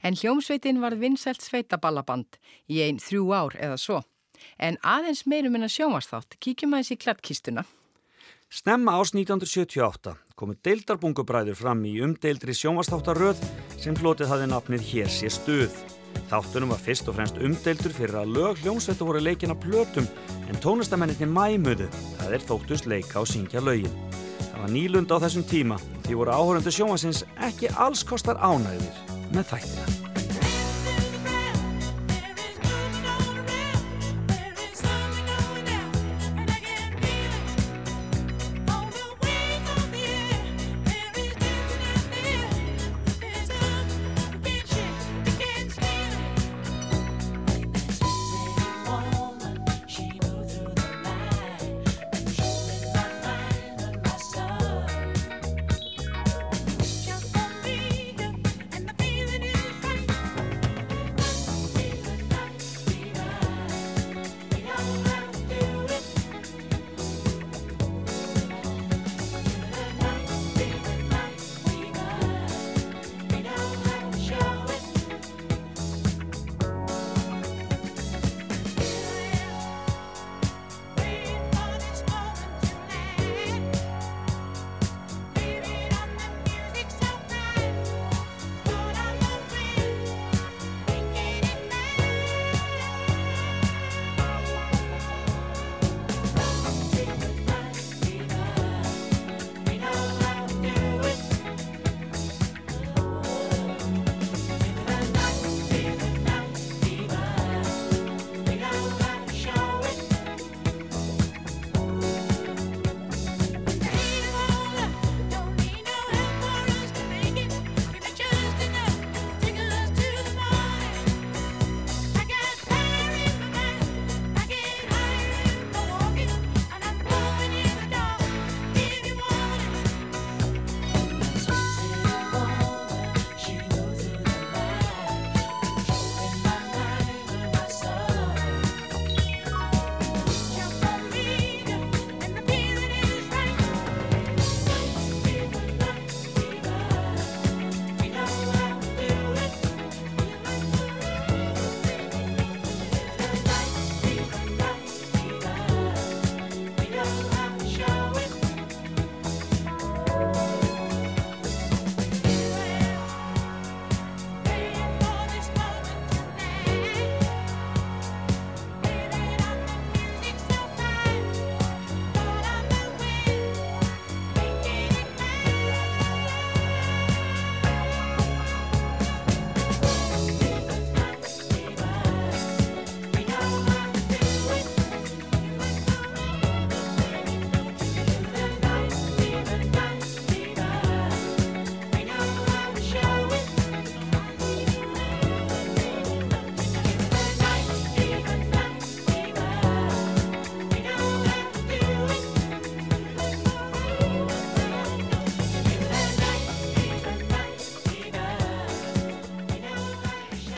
En 0.00 0.16
hljómsveitin 0.16 0.80
var 0.80 0.96
vinsælt 0.96 1.44
sveitaballaband 1.44 2.38
í 2.72 2.80
einn 2.86 3.00
þrjú 3.02 3.26
ár 3.36 3.56
eða 3.60 3.76
svo. 3.82 3.98
En 4.56 4.78
aðeins 4.80 5.26
meirum 5.28 5.58
en 5.58 5.66
að 5.68 5.74
sjónvarsþátt 5.74 6.38
kíkjum 6.40 6.78
aðeins 6.78 6.94
í 6.94 6.96
klættkistuna. 7.02 7.66
Snemma 8.48 8.94
ás 8.96 9.12
1978 9.12 10.16
komu 10.32 10.56
deildarbungubræður 10.64 11.60
fram 11.60 11.84
í 11.84 11.98
umdeildri 12.08 12.56
sjónvarsþáttaröð 12.56 13.44
sem 13.76 14.00
flotið 14.00 14.32
hafði 14.32 14.48
nafnið 14.54 14.88
Hér 14.94 15.12
sé 15.12 15.28
stuð. 15.28 15.76
Þáttunum 16.30 16.72
var 16.72 16.80
fyrst 16.80 17.08
og 17.10 17.18
fremst 17.18 17.40
umdeildur 17.42 17.94
fyrir 17.94 18.16
að 18.22 18.32
lög 18.38 18.62
hljómsveitu 18.62 19.08
voru 19.08 19.20
leikin 19.22 19.52
á 19.52 19.56
plötum 19.60 20.08
en 20.48 20.60
tónustamenninni 20.64 21.28
mæmuðu, 21.28 21.90
það 22.18 22.36
er 22.38 22.46
þóttust 22.48 22.88
leika 22.90 23.20
og 23.20 23.28
syngja 23.30 23.62
lögin. 23.64 23.92
Það 24.40 24.60
var 24.62 24.72
nýlund 24.72 25.12
á 25.12 25.16
þessum 25.26 25.46
tíma 25.50 25.80
því 26.06 26.20
voru 26.22 26.34
áhörundu 26.34 26.72
sjónvarsins 26.72 27.24
ekki 27.44 27.72
alls 27.76 28.04
kostar 28.08 28.40
ánægðir 28.40 29.04
með 29.36 29.52
þættina. 29.52 30.23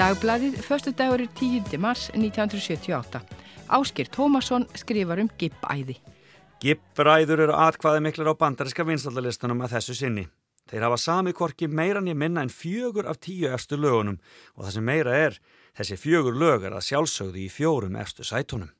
Dagbladið, 0.06 0.60
förstu 0.62 0.92
dagur 0.94 1.18
er 1.24 1.30
10. 1.34 1.80
mars 1.82 2.04
1978. 2.14 3.20
Áskir 3.74 4.06
Tómasson 4.06 4.68
skrifar 4.78 5.18
um 5.18 5.26
gibbæði. 5.34 5.96
Gibbræður 6.62 7.42
eru 7.48 7.56
atkvaði 7.58 8.04
miklar 8.04 8.30
á 8.30 8.38
bandariska 8.38 8.86
vinstaldalistunum 8.86 9.64
að 9.66 9.74
þessu 9.74 9.96
sinni. 9.98 10.24
Þeir 10.70 10.86
hafa 10.86 11.00
sami 11.02 11.34
korki 11.34 11.66
meira 11.66 11.98
en 11.98 12.12
ég 12.12 12.14
minna 12.22 12.44
en 12.46 12.54
fjögur 12.54 13.10
af 13.10 13.18
tíu 13.18 13.50
efstu 13.50 13.80
lögunum 13.82 14.20
og 14.54 14.68
það 14.68 14.76
sem 14.76 14.86
meira 14.92 15.18
er, 15.24 15.40
þessi 15.74 15.98
fjögur 15.98 16.38
lög 16.38 16.70
er 16.70 16.78
að 16.78 16.86
sjálfsögðu 16.92 17.42
í 17.42 17.50
fjórum 17.50 17.98
efstu 17.98 18.22
sætunum. 18.22 18.70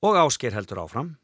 Og 0.00 0.16
Ásker 0.16 0.56
heldur 0.56 0.80
áfram. 0.86 1.14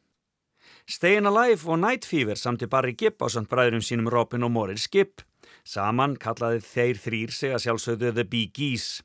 Stayin' 0.85 1.33
Alive 1.33 1.65
og 1.65 1.81
Night 1.81 2.05
Fever 2.05 2.37
samt 2.37 2.61
í 2.61 2.69
Barry 2.69 2.93
Gibb 2.93 3.25
á 3.25 3.33
samt 3.33 3.49
bræðurum 3.49 3.81
sínum 3.81 4.13
Robin 4.13 4.45
og 4.45 4.53
Morris 4.53 4.85
Gibb. 4.85 5.25
Saman 5.65 6.21
kallaði 6.21 6.61
þeir 6.61 7.05
þrýr 7.09 7.33
sig 7.33 7.57
að 7.57 7.71
sjálfsögðu 7.71 8.19
The 8.21 8.29
Bee 8.29 8.53
Gees. 8.53 9.01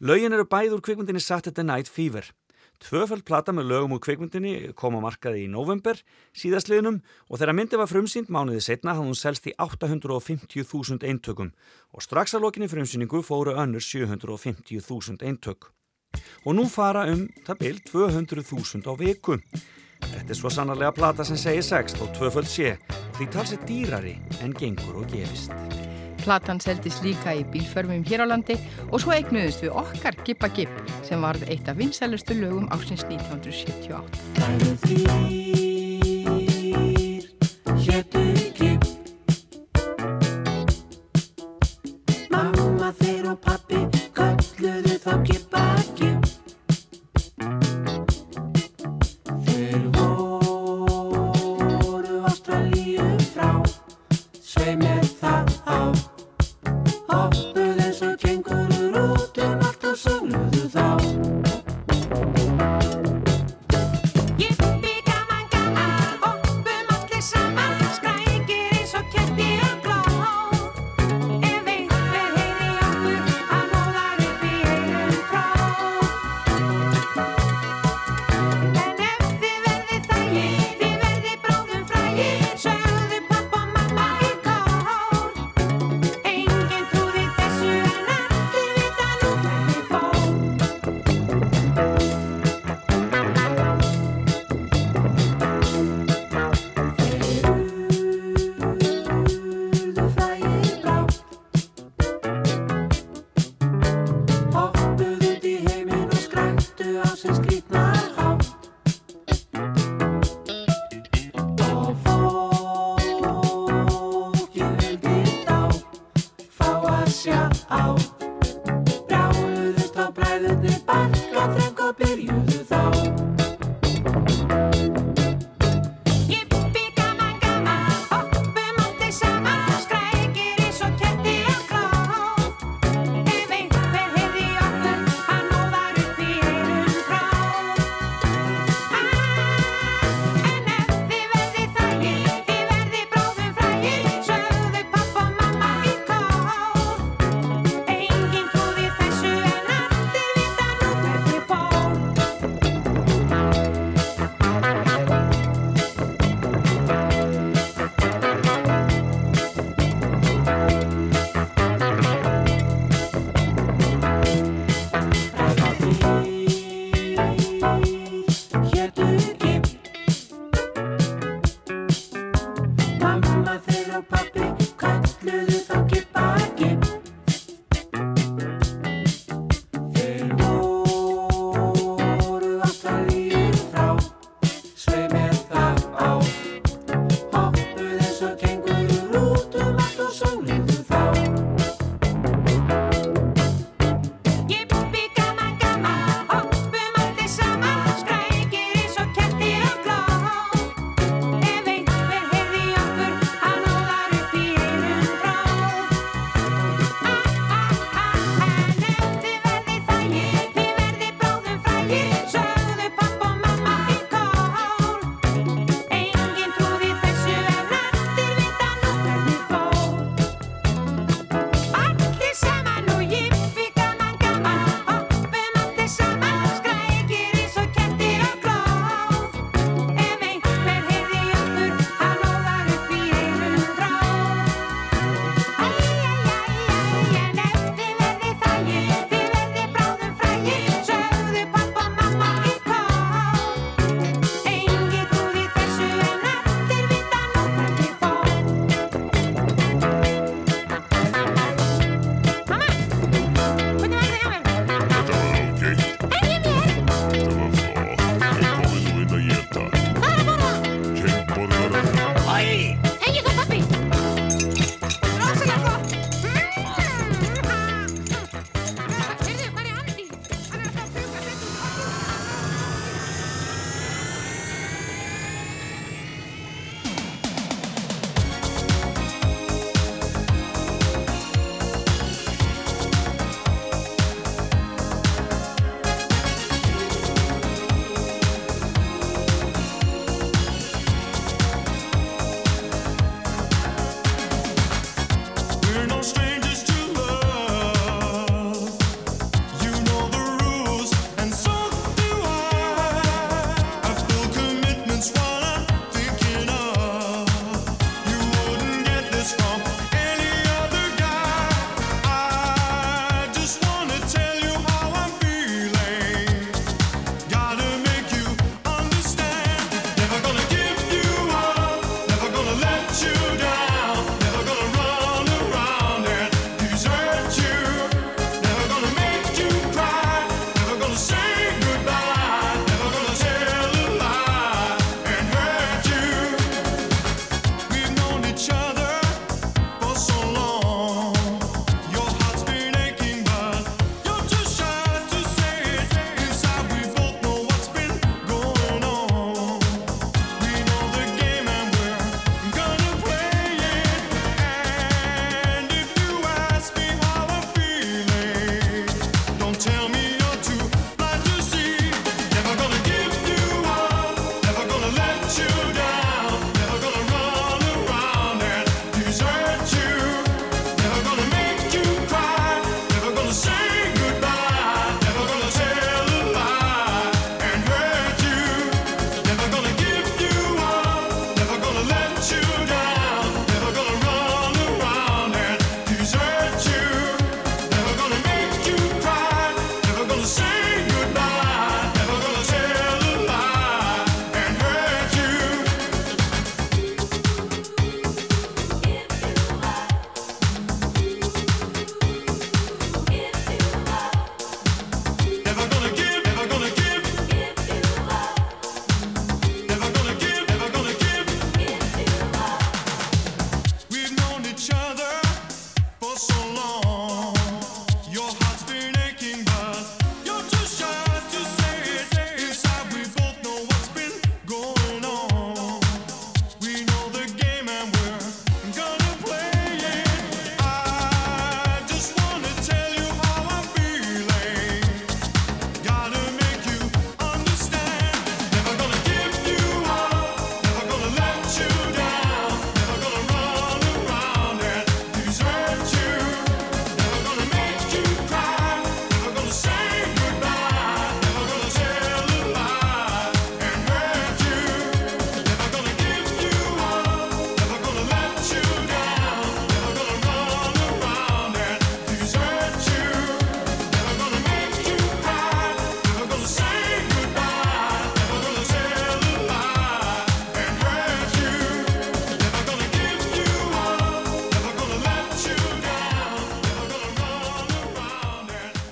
Laugin 0.00 0.34
eru 0.34 0.46
bæð 0.48 0.74
úr 0.74 0.82
kvikmyndinni 0.82 1.20
Saturday 1.22 1.64
Night 1.64 1.88
Fever. 1.88 2.26
Tvöföld 2.82 3.22
plata 3.24 3.52
með 3.54 3.68
lögum 3.70 3.94
úr 3.94 4.02
kvikmyndinni 4.02 4.72
kom 4.74 4.96
á 4.98 5.00
markaði 5.04 5.44
í 5.44 5.50
november 5.50 6.00
síðastliðnum 6.36 6.98
og 7.30 7.38
þegar 7.38 7.56
myndi 7.56 7.78
var 7.78 7.88
frumsýnd 7.88 8.32
mánuði 8.34 8.64
setna 8.66 8.96
hafði 8.96 9.12
hún 9.12 9.20
selst 9.20 9.46
í 9.46 9.54
850.000 9.54 11.06
eintökum 11.06 11.52
og 11.94 12.04
strax 12.04 12.34
að 12.34 12.48
lokinni 12.48 12.68
frumsýningu 12.68 13.22
fóru 13.22 13.54
önnur 13.54 13.84
750.000 13.84 15.22
eintök. 15.22 15.70
Og 16.44 16.58
nú 16.58 16.66
fara 16.68 17.06
um 17.14 17.28
það 17.46 17.62
byl 17.62 17.80
200.000 17.88 18.90
á 18.90 18.92
viku. 18.98 19.38
Þetta 20.04 20.30
er 20.34 20.38
svo 20.38 20.50
sannarlega 20.52 20.92
plata 20.92 21.24
sem 21.24 21.38
segir 21.40 21.64
6 21.64 22.00
og 22.02 22.12
tvöföld 22.18 22.50
sé 22.50 22.76
því 23.16 23.30
talsið 23.30 23.66
dýrari 23.70 24.18
en 24.42 24.52
gengur 24.58 25.00
og 25.00 25.08
gefist. 25.14 25.54
Platan 26.24 26.60
seldist 26.62 27.02
líka 27.04 27.34
í 27.36 27.44
bílförmum 27.52 28.04
hér 28.08 28.20
á 28.24 28.26
landi 28.32 28.56
og 28.90 28.98
svo 29.02 29.10
eignuðust 29.16 29.60
við 29.64 29.76
okkar 29.82 30.14
Gippa 30.24 30.48
Gipp 30.56 30.74
sem 31.04 31.18
varð 31.24 31.42
eitt 31.50 31.66
af 31.68 31.78
vinsælustu 31.80 32.32
lögum 32.40 32.66
ásins 32.72 33.02
1978. 33.10 35.63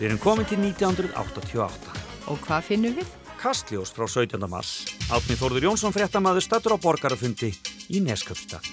Við 0.03 0.09
erum 0.09 0.19
komin 0.19 0.47
til 0.51 0.57
1988. 0.59 1.93
Og 2.33 2.41
hvað 2.43 2.65
finnum 2.67 2.95
við? 2.97 3.11
Kastljós 3.39 3.93
frá 3.95 4.09
17. 4.11 4.49
mars. 4.51 4.73
Átni 5.15 5.37
Þórður 5.39 5.69
Jónsson 5.69 5.95
fréttamaður 5.95 6.43
stattur 6.43 6.75
á 6.75 6.79
borgarafundi 6.83 7.53
í 7.87 8.01
Nesköpstað. 8.03 8.67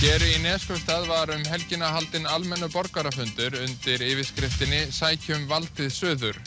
Hér 0.00 0.24
í 0.24 0.38
Neskjöfstað 0.46 1.04
var 1.10 1.34
um 1.36 1.44
helgina 1.52 1.92
haldinn 1.92 2.24
almennu 2.32 2.70
borgarafundur 2.72 3.58
undir 3.60 4.06
yfirskriftinni 4.08 4.86
Sækjum 4.88 5.44
valdið 5.52 5.92
söður. 5.92 6.40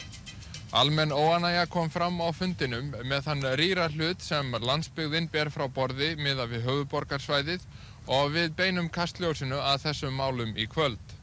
Almenn 0.74 1.14
óanæja 1.14 1.70
kom 1.70 1.94
fram 1.94 2.18
á 2.26 2.34
fundinum 2.34 2.96
með 3.06 3.30
þann 3.30 3.50
rýra 3.62 3.90
hlut 3.94 4.26
sem 4.26 4.50
landsbyggðinn 4.66 5.30
ber 5.30 5.54
frá 5.54 5.70
borði 5.70 6.16
miða 6.18 6.50
við 6.50 6.66
höfuborgarsvæðið 6.72 7.70
og 8.10 8.34
við 8.34 8.54
beinum 8.58 8.90
kastljósinu 8.90 9.62
að 9.62 9.84
þessum 9.92 10.18
málum 10.18 10.58
í 10.58 10.66
kvöld. 10.66 11.21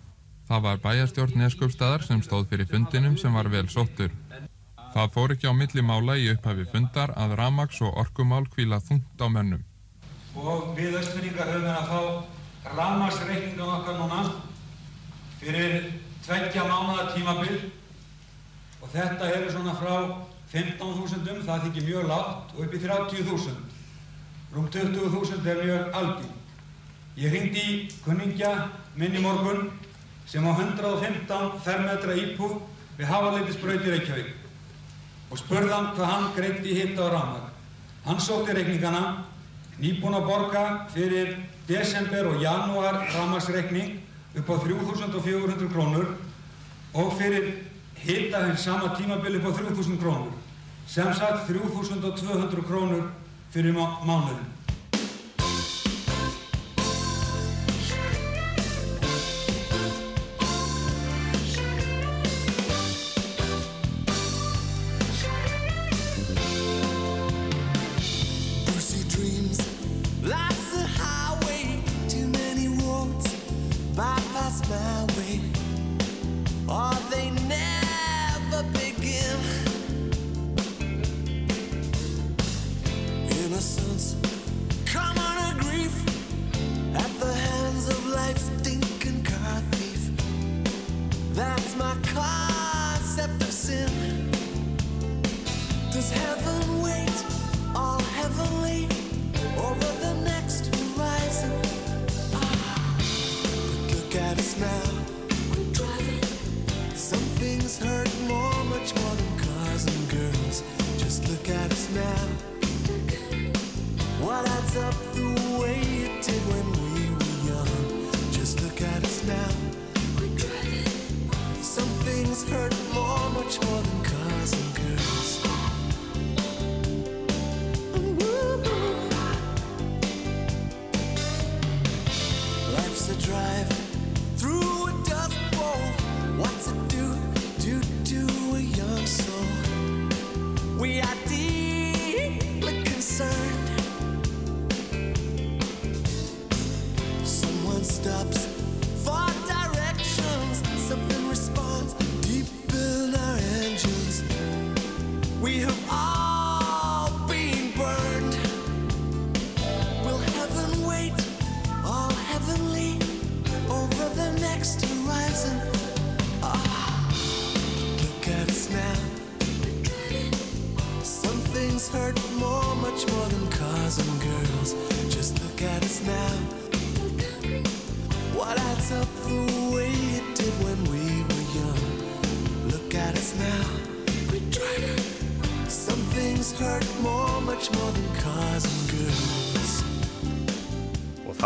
Það 0.48 0.62
var 0.64 0.78
bæjarstjórn 0.80 1.34
Neskjöfstaðar 1.42 2.04
sem 2.08 2.20
stóð 2.24 2.46
fyrir 2.48 2.68
fundinum 2.70 3.18
sem 3.20 3.34
var 3.36 3.50
vel 3.52 3.66
sóttur. 3.68 4.14
Það 4.94 5.10
fór 5.12 5.32
ekki 5.34 5.50
á 5.50 5.52
milli 5.52 5.82
mála 5.84 6.14
í 6.16 6.30
upphafi 6.32 6.64
fundar 6.72 7.12
að 7.20 7.34
ramags 7.36 7.82
og 7.84 7.98
orkumál 8.00 8.46
kvíla 8.48 8.78
þungt 8.80 9.20
á 9.20 9.28
mönnum. 9.28 9.64
og 10.38 10.76
við 10.76 10.94
östfyrringar 10.94 11.48
höfum 11.50 11.64
við 11.66 11.74
að 11.74 11.88
fá 11.90 12.00
rafmagsreikninga 12.78 13.64
okkar 13.74 13.96
núna 13.98 14.20
fyrir 15.40 15.88
tveggja 16.24 16.64
mánuða 16.68 17.06
tímabil 17.14 17.56
og 18.82 18.92
þetta 18.92 19.30
eru 19.34 19.50
svona 19.50 19.74
frá 19.74 19.94
15.000, 20.52 21.42
það 21.44 21.64
þykir 21.66 21.88
mjög 21.88 22.06
lágt 22.08 22.54
og 22.54 22.62
upp 22.64 22.74
í 22.74 22.80
30.000. 22.84 23.56
Rúm 24.54 24.68
20.000 24.72 25.50
er 25.52 25.64
mjög 25.64 25.98
algjörn. 25.98 26.36
Ég 27.18 27.34
hringdi 27.34 27.64
í 27.68 27.74
kunningja 28.04 28.52
minn 28.96 29.18
í 29.18 29.20
morgun 29.20 29.68
sem 30.28 30.44
á 30.44 30.52
115 30.52 31.60
fermetra 31.64 32.16
íbúð 32.16 32.58
við 32.98 33.08
Hafaletisbrauti 33.08 33.94
Reykjavík 33.94 34.34
og 35.30 35.40
spurði 35.40 35.72
hann 35.72 35.92
hvað 35.96 36.10
hann 36.12 36.26
greiti 36.36 36.74
hitta 36.76 37.08
á 37.08 37.12
rafmagn. 37.12 37.48
Hann 38.04 38.20
sótti 38.20 38.56
reikningana 38.56 39.24
nýbúin 39.80 40.16
að 40.18 40.28
borga 40.28 40.64
fyrir 40.92 41.34
desember 41.68 42.28
og 42.32 42.42
janúar 42.42 43.00
rafmagsreikning 43.12 43.98
upp 44.40 44.52
á 44.52 44.56
3.400 44.64 45.72
krónur 45.72 46.12
og 46.94 47.16
fyrir 47.18 47.64
hita 48.04 48.44
hins 48.46 48.64
sama 48.64 48.94
tímabili 48.96 49.40
upp 49.40 49.52
á 49.52 49.60
3.000 49.64 50.00
krónur. 50.00 50.32
Sem 50.86 51.08
sagt 51.14 51.48
3.200 51.48 52.64
krónur 52.68 53.10
fyrir 53.52 53.72
má 53.72 54.00
mánuðin. 54.04 54.57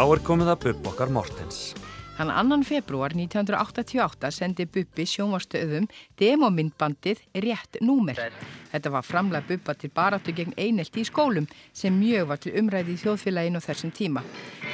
Þá 0.03 0.16
er 0.16 0.22
komið 0.26 0.48
að 0.50 0.62
bubb 0.64 0.86
okkar 0.90 1.11
Mortens. 1.14 1.59
Þann 2.16 2.30
annan 2.34 2.62
februar 2.66 3.14
1988 3.14 4.30
sendi 4.34 4.64
Bubbi 4.68 5.05
sjónvarstöðum 5.09 5.86
demomyndbandið 6.20 7.20
Rétt 7.44 7.78
númer. 7.86 8.18
Þetta 8.72 8.92
var 8.92 9.07
framlega 9.07 9.46
Bubba 9.46 9.76
til 9.78 9.92
baráttu 9.94 10.34
gegn 10.34 10.57
einelti 10.59 11.05
í 11.05 11.07
skólum 11.07 11.46
sem 11.72 11.94
mjög 11.94 12.26
var 12.32 12.42
til 12.42 12.55
umræði 12.59 12.96
í 12.96 13.00
þjóðfélaginu 13.05 13.62
á 13.62 13.66
þessum 13.68 13.94
tíma. 13.94 14.24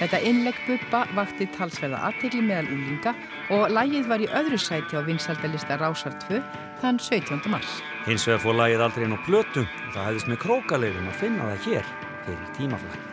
Þetta 0.00 0.22
innlegg 0.30 0.62
Bubba 0.64 1.04
vakti 1.18 1.50
talsverða 1.58 2.00
aðtegli 2.08 2.42
meðal 2.48 2.72
úlinga 2.72 3.14
og 3.54 3.68
lægið 3.76 4.08
var 4.08 4.24
í 4.24 4.30
öðru 4.40 4.62
sæti 4.64 4.96
á 4.96 5.04
vinsaldalista 5.04 5.76
Rásar 5.76 6.16
2 6.24 6.40
þann 6.80 7.02
17. 7.04 7.44
mars. 7.52 7.78
Hins 8.08 8.24
vegar 8.24 8.42
fór 8.46 8.58
lagið 8.64 8.88
aldrei 8.88 9.06
inn 9.06 9.18
á 9.18 9.20
plötu 9.28 9.66
og 9.68 9.92
það 9.92 10.08
hefðist 10.08 10.32
með 10.32 10.42
krókalegum 10.46 11.12
að 11.12 11.22
finna 11.22 11.52
það 11.52 11.68
hér 11.68 11.94
fyrir 12.24 12.50
tímaflag. 12.56 13.07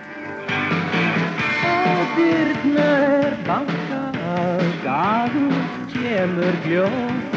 Dyrna 2.16 2.90
er 3.20 3.34
bankað, 3.48 4.68
dagur 4.84 5.56
kemur 5.94 6.60
gljóð. 6.66 7.36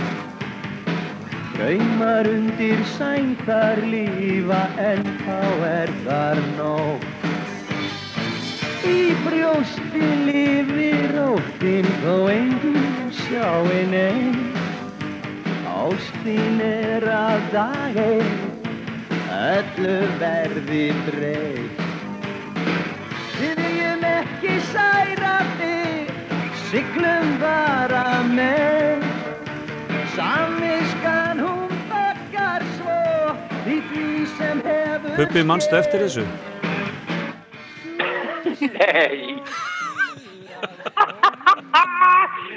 Draumar 1.59 2.29
undir 2.31 2.83
sæng 2.95 3.33
þar 3.47 3.81
lífa 3.93 4.61
en 4.79 5.01
þá 5.25 5.39
er 5.69 5.91
þar 6.05 6.43
nóg. 6.55 7.07
Í 8.87 9.01
brjósti 9.25 10.05
lifir 10.29 11.19
óttinn 11.25 11.91
þó 12.05 12.15
enginn 12.37 13.11
sjáin 13.25 13.99
einn. 14.05 14.39
Ástin 15.75 16.63
er 16.69 17.11
að 17.17 17.51
dag 17.57 18.01
einn, 18.07 18.41
öllu 19.43 19.99
verði 20.23 20.87
breytt. 21.11 21.88
Ekki 24.39 24.61
særa 24.71 25.37
þig, 25.59 26.11
siglum 26.69 27.31
bara 27.41 28.03
með. 28.31 29.01
Samviskan 30.15 31.41
hún 31.43 31.73
bakkar 31.91 32.63
svo 32.77 32.99
í 33.67 33.81
því 33.89 34.05
sem 34.37 34.61
hefur... 34.63 35.17
Bubbi, 35.19 35.43
mannstu 35.43 35.75
eftir 35.81 36.05
þessu? 36.05 36.23
Nei. 38.77 39.43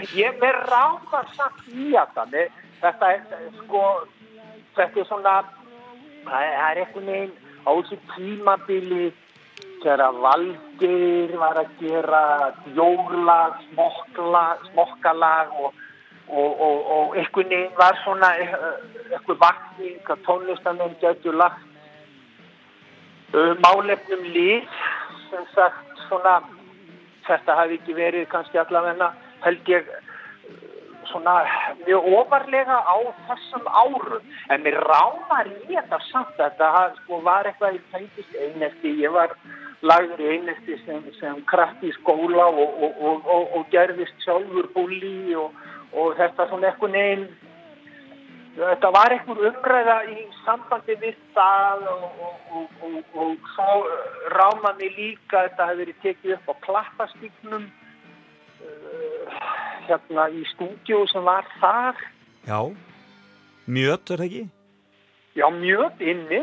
Ég 0.21 0.37
með 0.43 0.61
rámar 0.69 1.33
samt 1.33 1.65
í. 1.73 1.97
Mér, 1.97 2.53
þetta 2.83 3.09
er 3.15 3.49
sko, 3.63 3.83
þetta 4.77 5.01
er 5.01 5.09
svona, 5.09 5.33
það 6.29 6.45
er 6.51 6.85
einhvern 6.85 7.09
veginn 7.15 7.35
á 7.65 7.73
þessu 7.73 7.97
tímabili 8.13 9.09
þegar 9.81 10.13
Valgeir 10.23 11.31
var 11.41 11.57
að 11.61 11.71
gera 11.81 12.23
smokklag, 13.71 14.65
smokkalag 14.71 15.55
og, 15.57 15.73
og, 16.27 16.61
og, 16.67 16.77
og 16.95 17.17
einhvern 17.17 17.49
veginn 17.49 17.77
var 17.79 17.97
svona 18.03 18.29
eh, 18.37 18.53
eitthvað 19.11 19.41
vakning 19.41 20.13
að 20.13 20.23
tónlistamenn 20.27 20.95
getur 21.01 21.35
lagt 21.41 21.65
uh, 23.33 23.53
málefnum 23.65 24.23
lið 24.35 24.69
sem 25.31 25.43
sagt 25.55 26.05
svona 26.07 26.39
þetta 27.27 27.57
hafi 27.59 27.79
ekki 27.79 27.97
verið 27.97 28.29
kannski 28.31 28.61
allavegna 28.61 29.11
held 29.45 29.73
ég 29.73 29.89
uh, 29.89 29.97
svona 31.11 31.35
mjög 31.81 32.07
ofarlega 32.21 32.77
á 32.87 32.95
þessum 33.27 33.65
árum. 33.67 34.21
En 34.53 34.63
mér 34.63 34.77
rámar 34.85 35.49
í 35.49 35.59
þetta 35.67 35.99
samt 36.11 36.37
þetta 36.37 36.69
haf- 36.77 37.01
sko, 37.01 37.19
var 37.25 37.49
eitthvað 37.49 37.79
í 37.79 37.83
tengist 37.91 38.37
einesti 38.37 38.95
ég 39.01 39.11
var 39.15 39.35
lagður 39.81 40.21
í 40.21 40.31
einesti 40.35 40.77
sem, 40.85 41.05
sem 41.19 41.39
kraft 41.49 41.83
í 41.83 41.91
skóla 41.99 42.47
og, 42.51 42.75
og, 42.85 42.99
og, 43.01 43.29
og, 43.35 43.55
og 43.57 43.69
gerðist 43.73 44.25
sjálfur 44.25 44.69
búli 44.75 45.33
og, 45.37 45.55
og 45.97 46.13
þetta 46.19 46.47
svona 46.49 46.69
eitthvað 46.69 46.93
neginn 46.95 47.25
þetta 48.57 48.91
var 48.93 49.15
einhver 49.15 49.43
umræða 49.49 49.97
í 50.11 50.25
sambandi 50.43 50.97
við 51.01 51.19
það 51.35 51.85
og, 51.91 52.05
og, 52.27 52.39
og, 52.59 52.79
og, 52.87 53.19
og 53.23 53.51
svo 53.55 53.69
rámaði 54.35 54.91
líka 54.97 55.45
þetta 55.47 55.69
hefði 55.69 55.83
verið 55.85 56.01
tekið 56.05 56.33
upp 56.37 56.51
á 56.51 56.55
klappastíknum 56.67 57.67
uh, 57.67 59.37
hérna 59.87 60.27
í 60.35 60.43
stúdíu 60.53 61.05
sem 61.11 61.25
var 61.25 61.47
þar 61.61 62.01
Já, 62.45 62.59
mjöt 63.69 64.11
er 64.11 64.21
það 64.21 64.27
ekki? 64.27 64.47
já 65.39 65.47
mjög 65.47 66.01
inni 66.03 66.41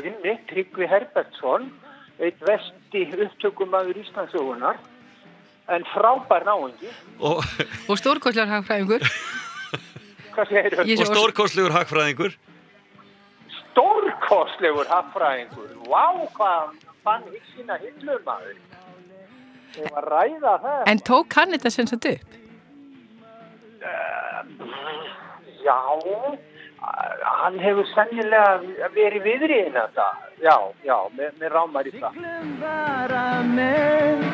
inni 0.00 0.32
Tryggvi 0.48 0.86
Herbertsson 0.88 1.68
eitt 2.20 2.40
vesti 2.92 3.22
upptökumæður 3.24 3.98
Íslandsögunar 4.02 4.76
en 5.68 5.84
frábær 5.94 6.44
náungi 6.44 6.90
Og, 7.20 7.44
Og 7.88 7.98
stórkostlar 7.98 8.46
hagfræðingur. 8.46 9.00
og 10.38 11.06
stórkostlegur 11.06 11.70
hagfræðingur. 11.70 12.32
stórkostlegur 13.70 14.86
hagfræðingur 14.90 15.70
vá 15.86 16.06
hvað 16.34 16.66
hann 16.66 16.78
fann 17.04 17.22
hyggsina 17.30 17.78
hillur 17.78 18.20
maður 18.26 18.56
var 19.92 20.04
að 20.04 20.10
ræða 20.10 20.54
það 20.64 20.82
En 20.86 20.98
tók 20.98 21.32
hann 21.34 21.52
þetta 21.54 21.70
sem 21.70 21.86
sagt 21.86 22.04
upp? 22.06 22.30
já 25.64 25.78
hann 26.80 27.58
hefur 27.60 27.88
sennilega 27.94 28.88
verið 28.94 29.26
viðriðin 29.26 29.76
þetta 29.76 30.06
já, 30.40 30.56
já, 30.86 30.96
mér, 31.16 31.34
mér 31.40 31.56
rámar 31.56 31.88
í 31.88 31.94
það 31.98 32.20
bara 32.62 33.26
með 33.48 34.24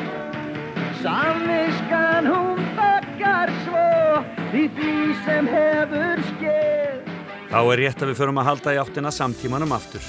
Samviskan 1.01 2.25
hún 2.31 2.63
bakkar 2.77 3.51
svo 3.65 3.87
í 4.57 4.65
því 4.77 4.95
sem 5.25 5.51
hefur 5.51 6.23
skeið 6.31 7.07
Þá 7.47 7.59
er 7.63 7.79
rétt 7.79 8.01
að 8.03 8.09
við 8.11 8.17
förum 8.19 8.39
að 8.41 8.49
halda 8.49 8.73
í 8.75 8.79
áttina 8.81 9.11
samtímanum 9.15 9.71
aftur. 9.71 10.03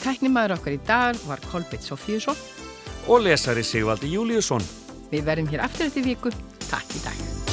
Tæknimaður 0.00 0.56
okkar 0.56 0.76
í 0.78 0.80
dag 0.88 1.20
var 1.28 1.44
Kolbeitt 1.50 1.84
Sofíusson. 1.84 2.40
Og 3.04 3.20
lesari 3.26 3.64
Sigvaldi 3.68 4.14
Júliusson. 4.16 4.64
Við 5.12 5.28
verðum 5.28 5.52
hér 5.52 5.68
aftur 5.68 5.90
eftir 5.90 6.08
viku. 6.08 6.32
Takk 6.70 6.96
í 6.96 7.04
dag. 7.04 7.43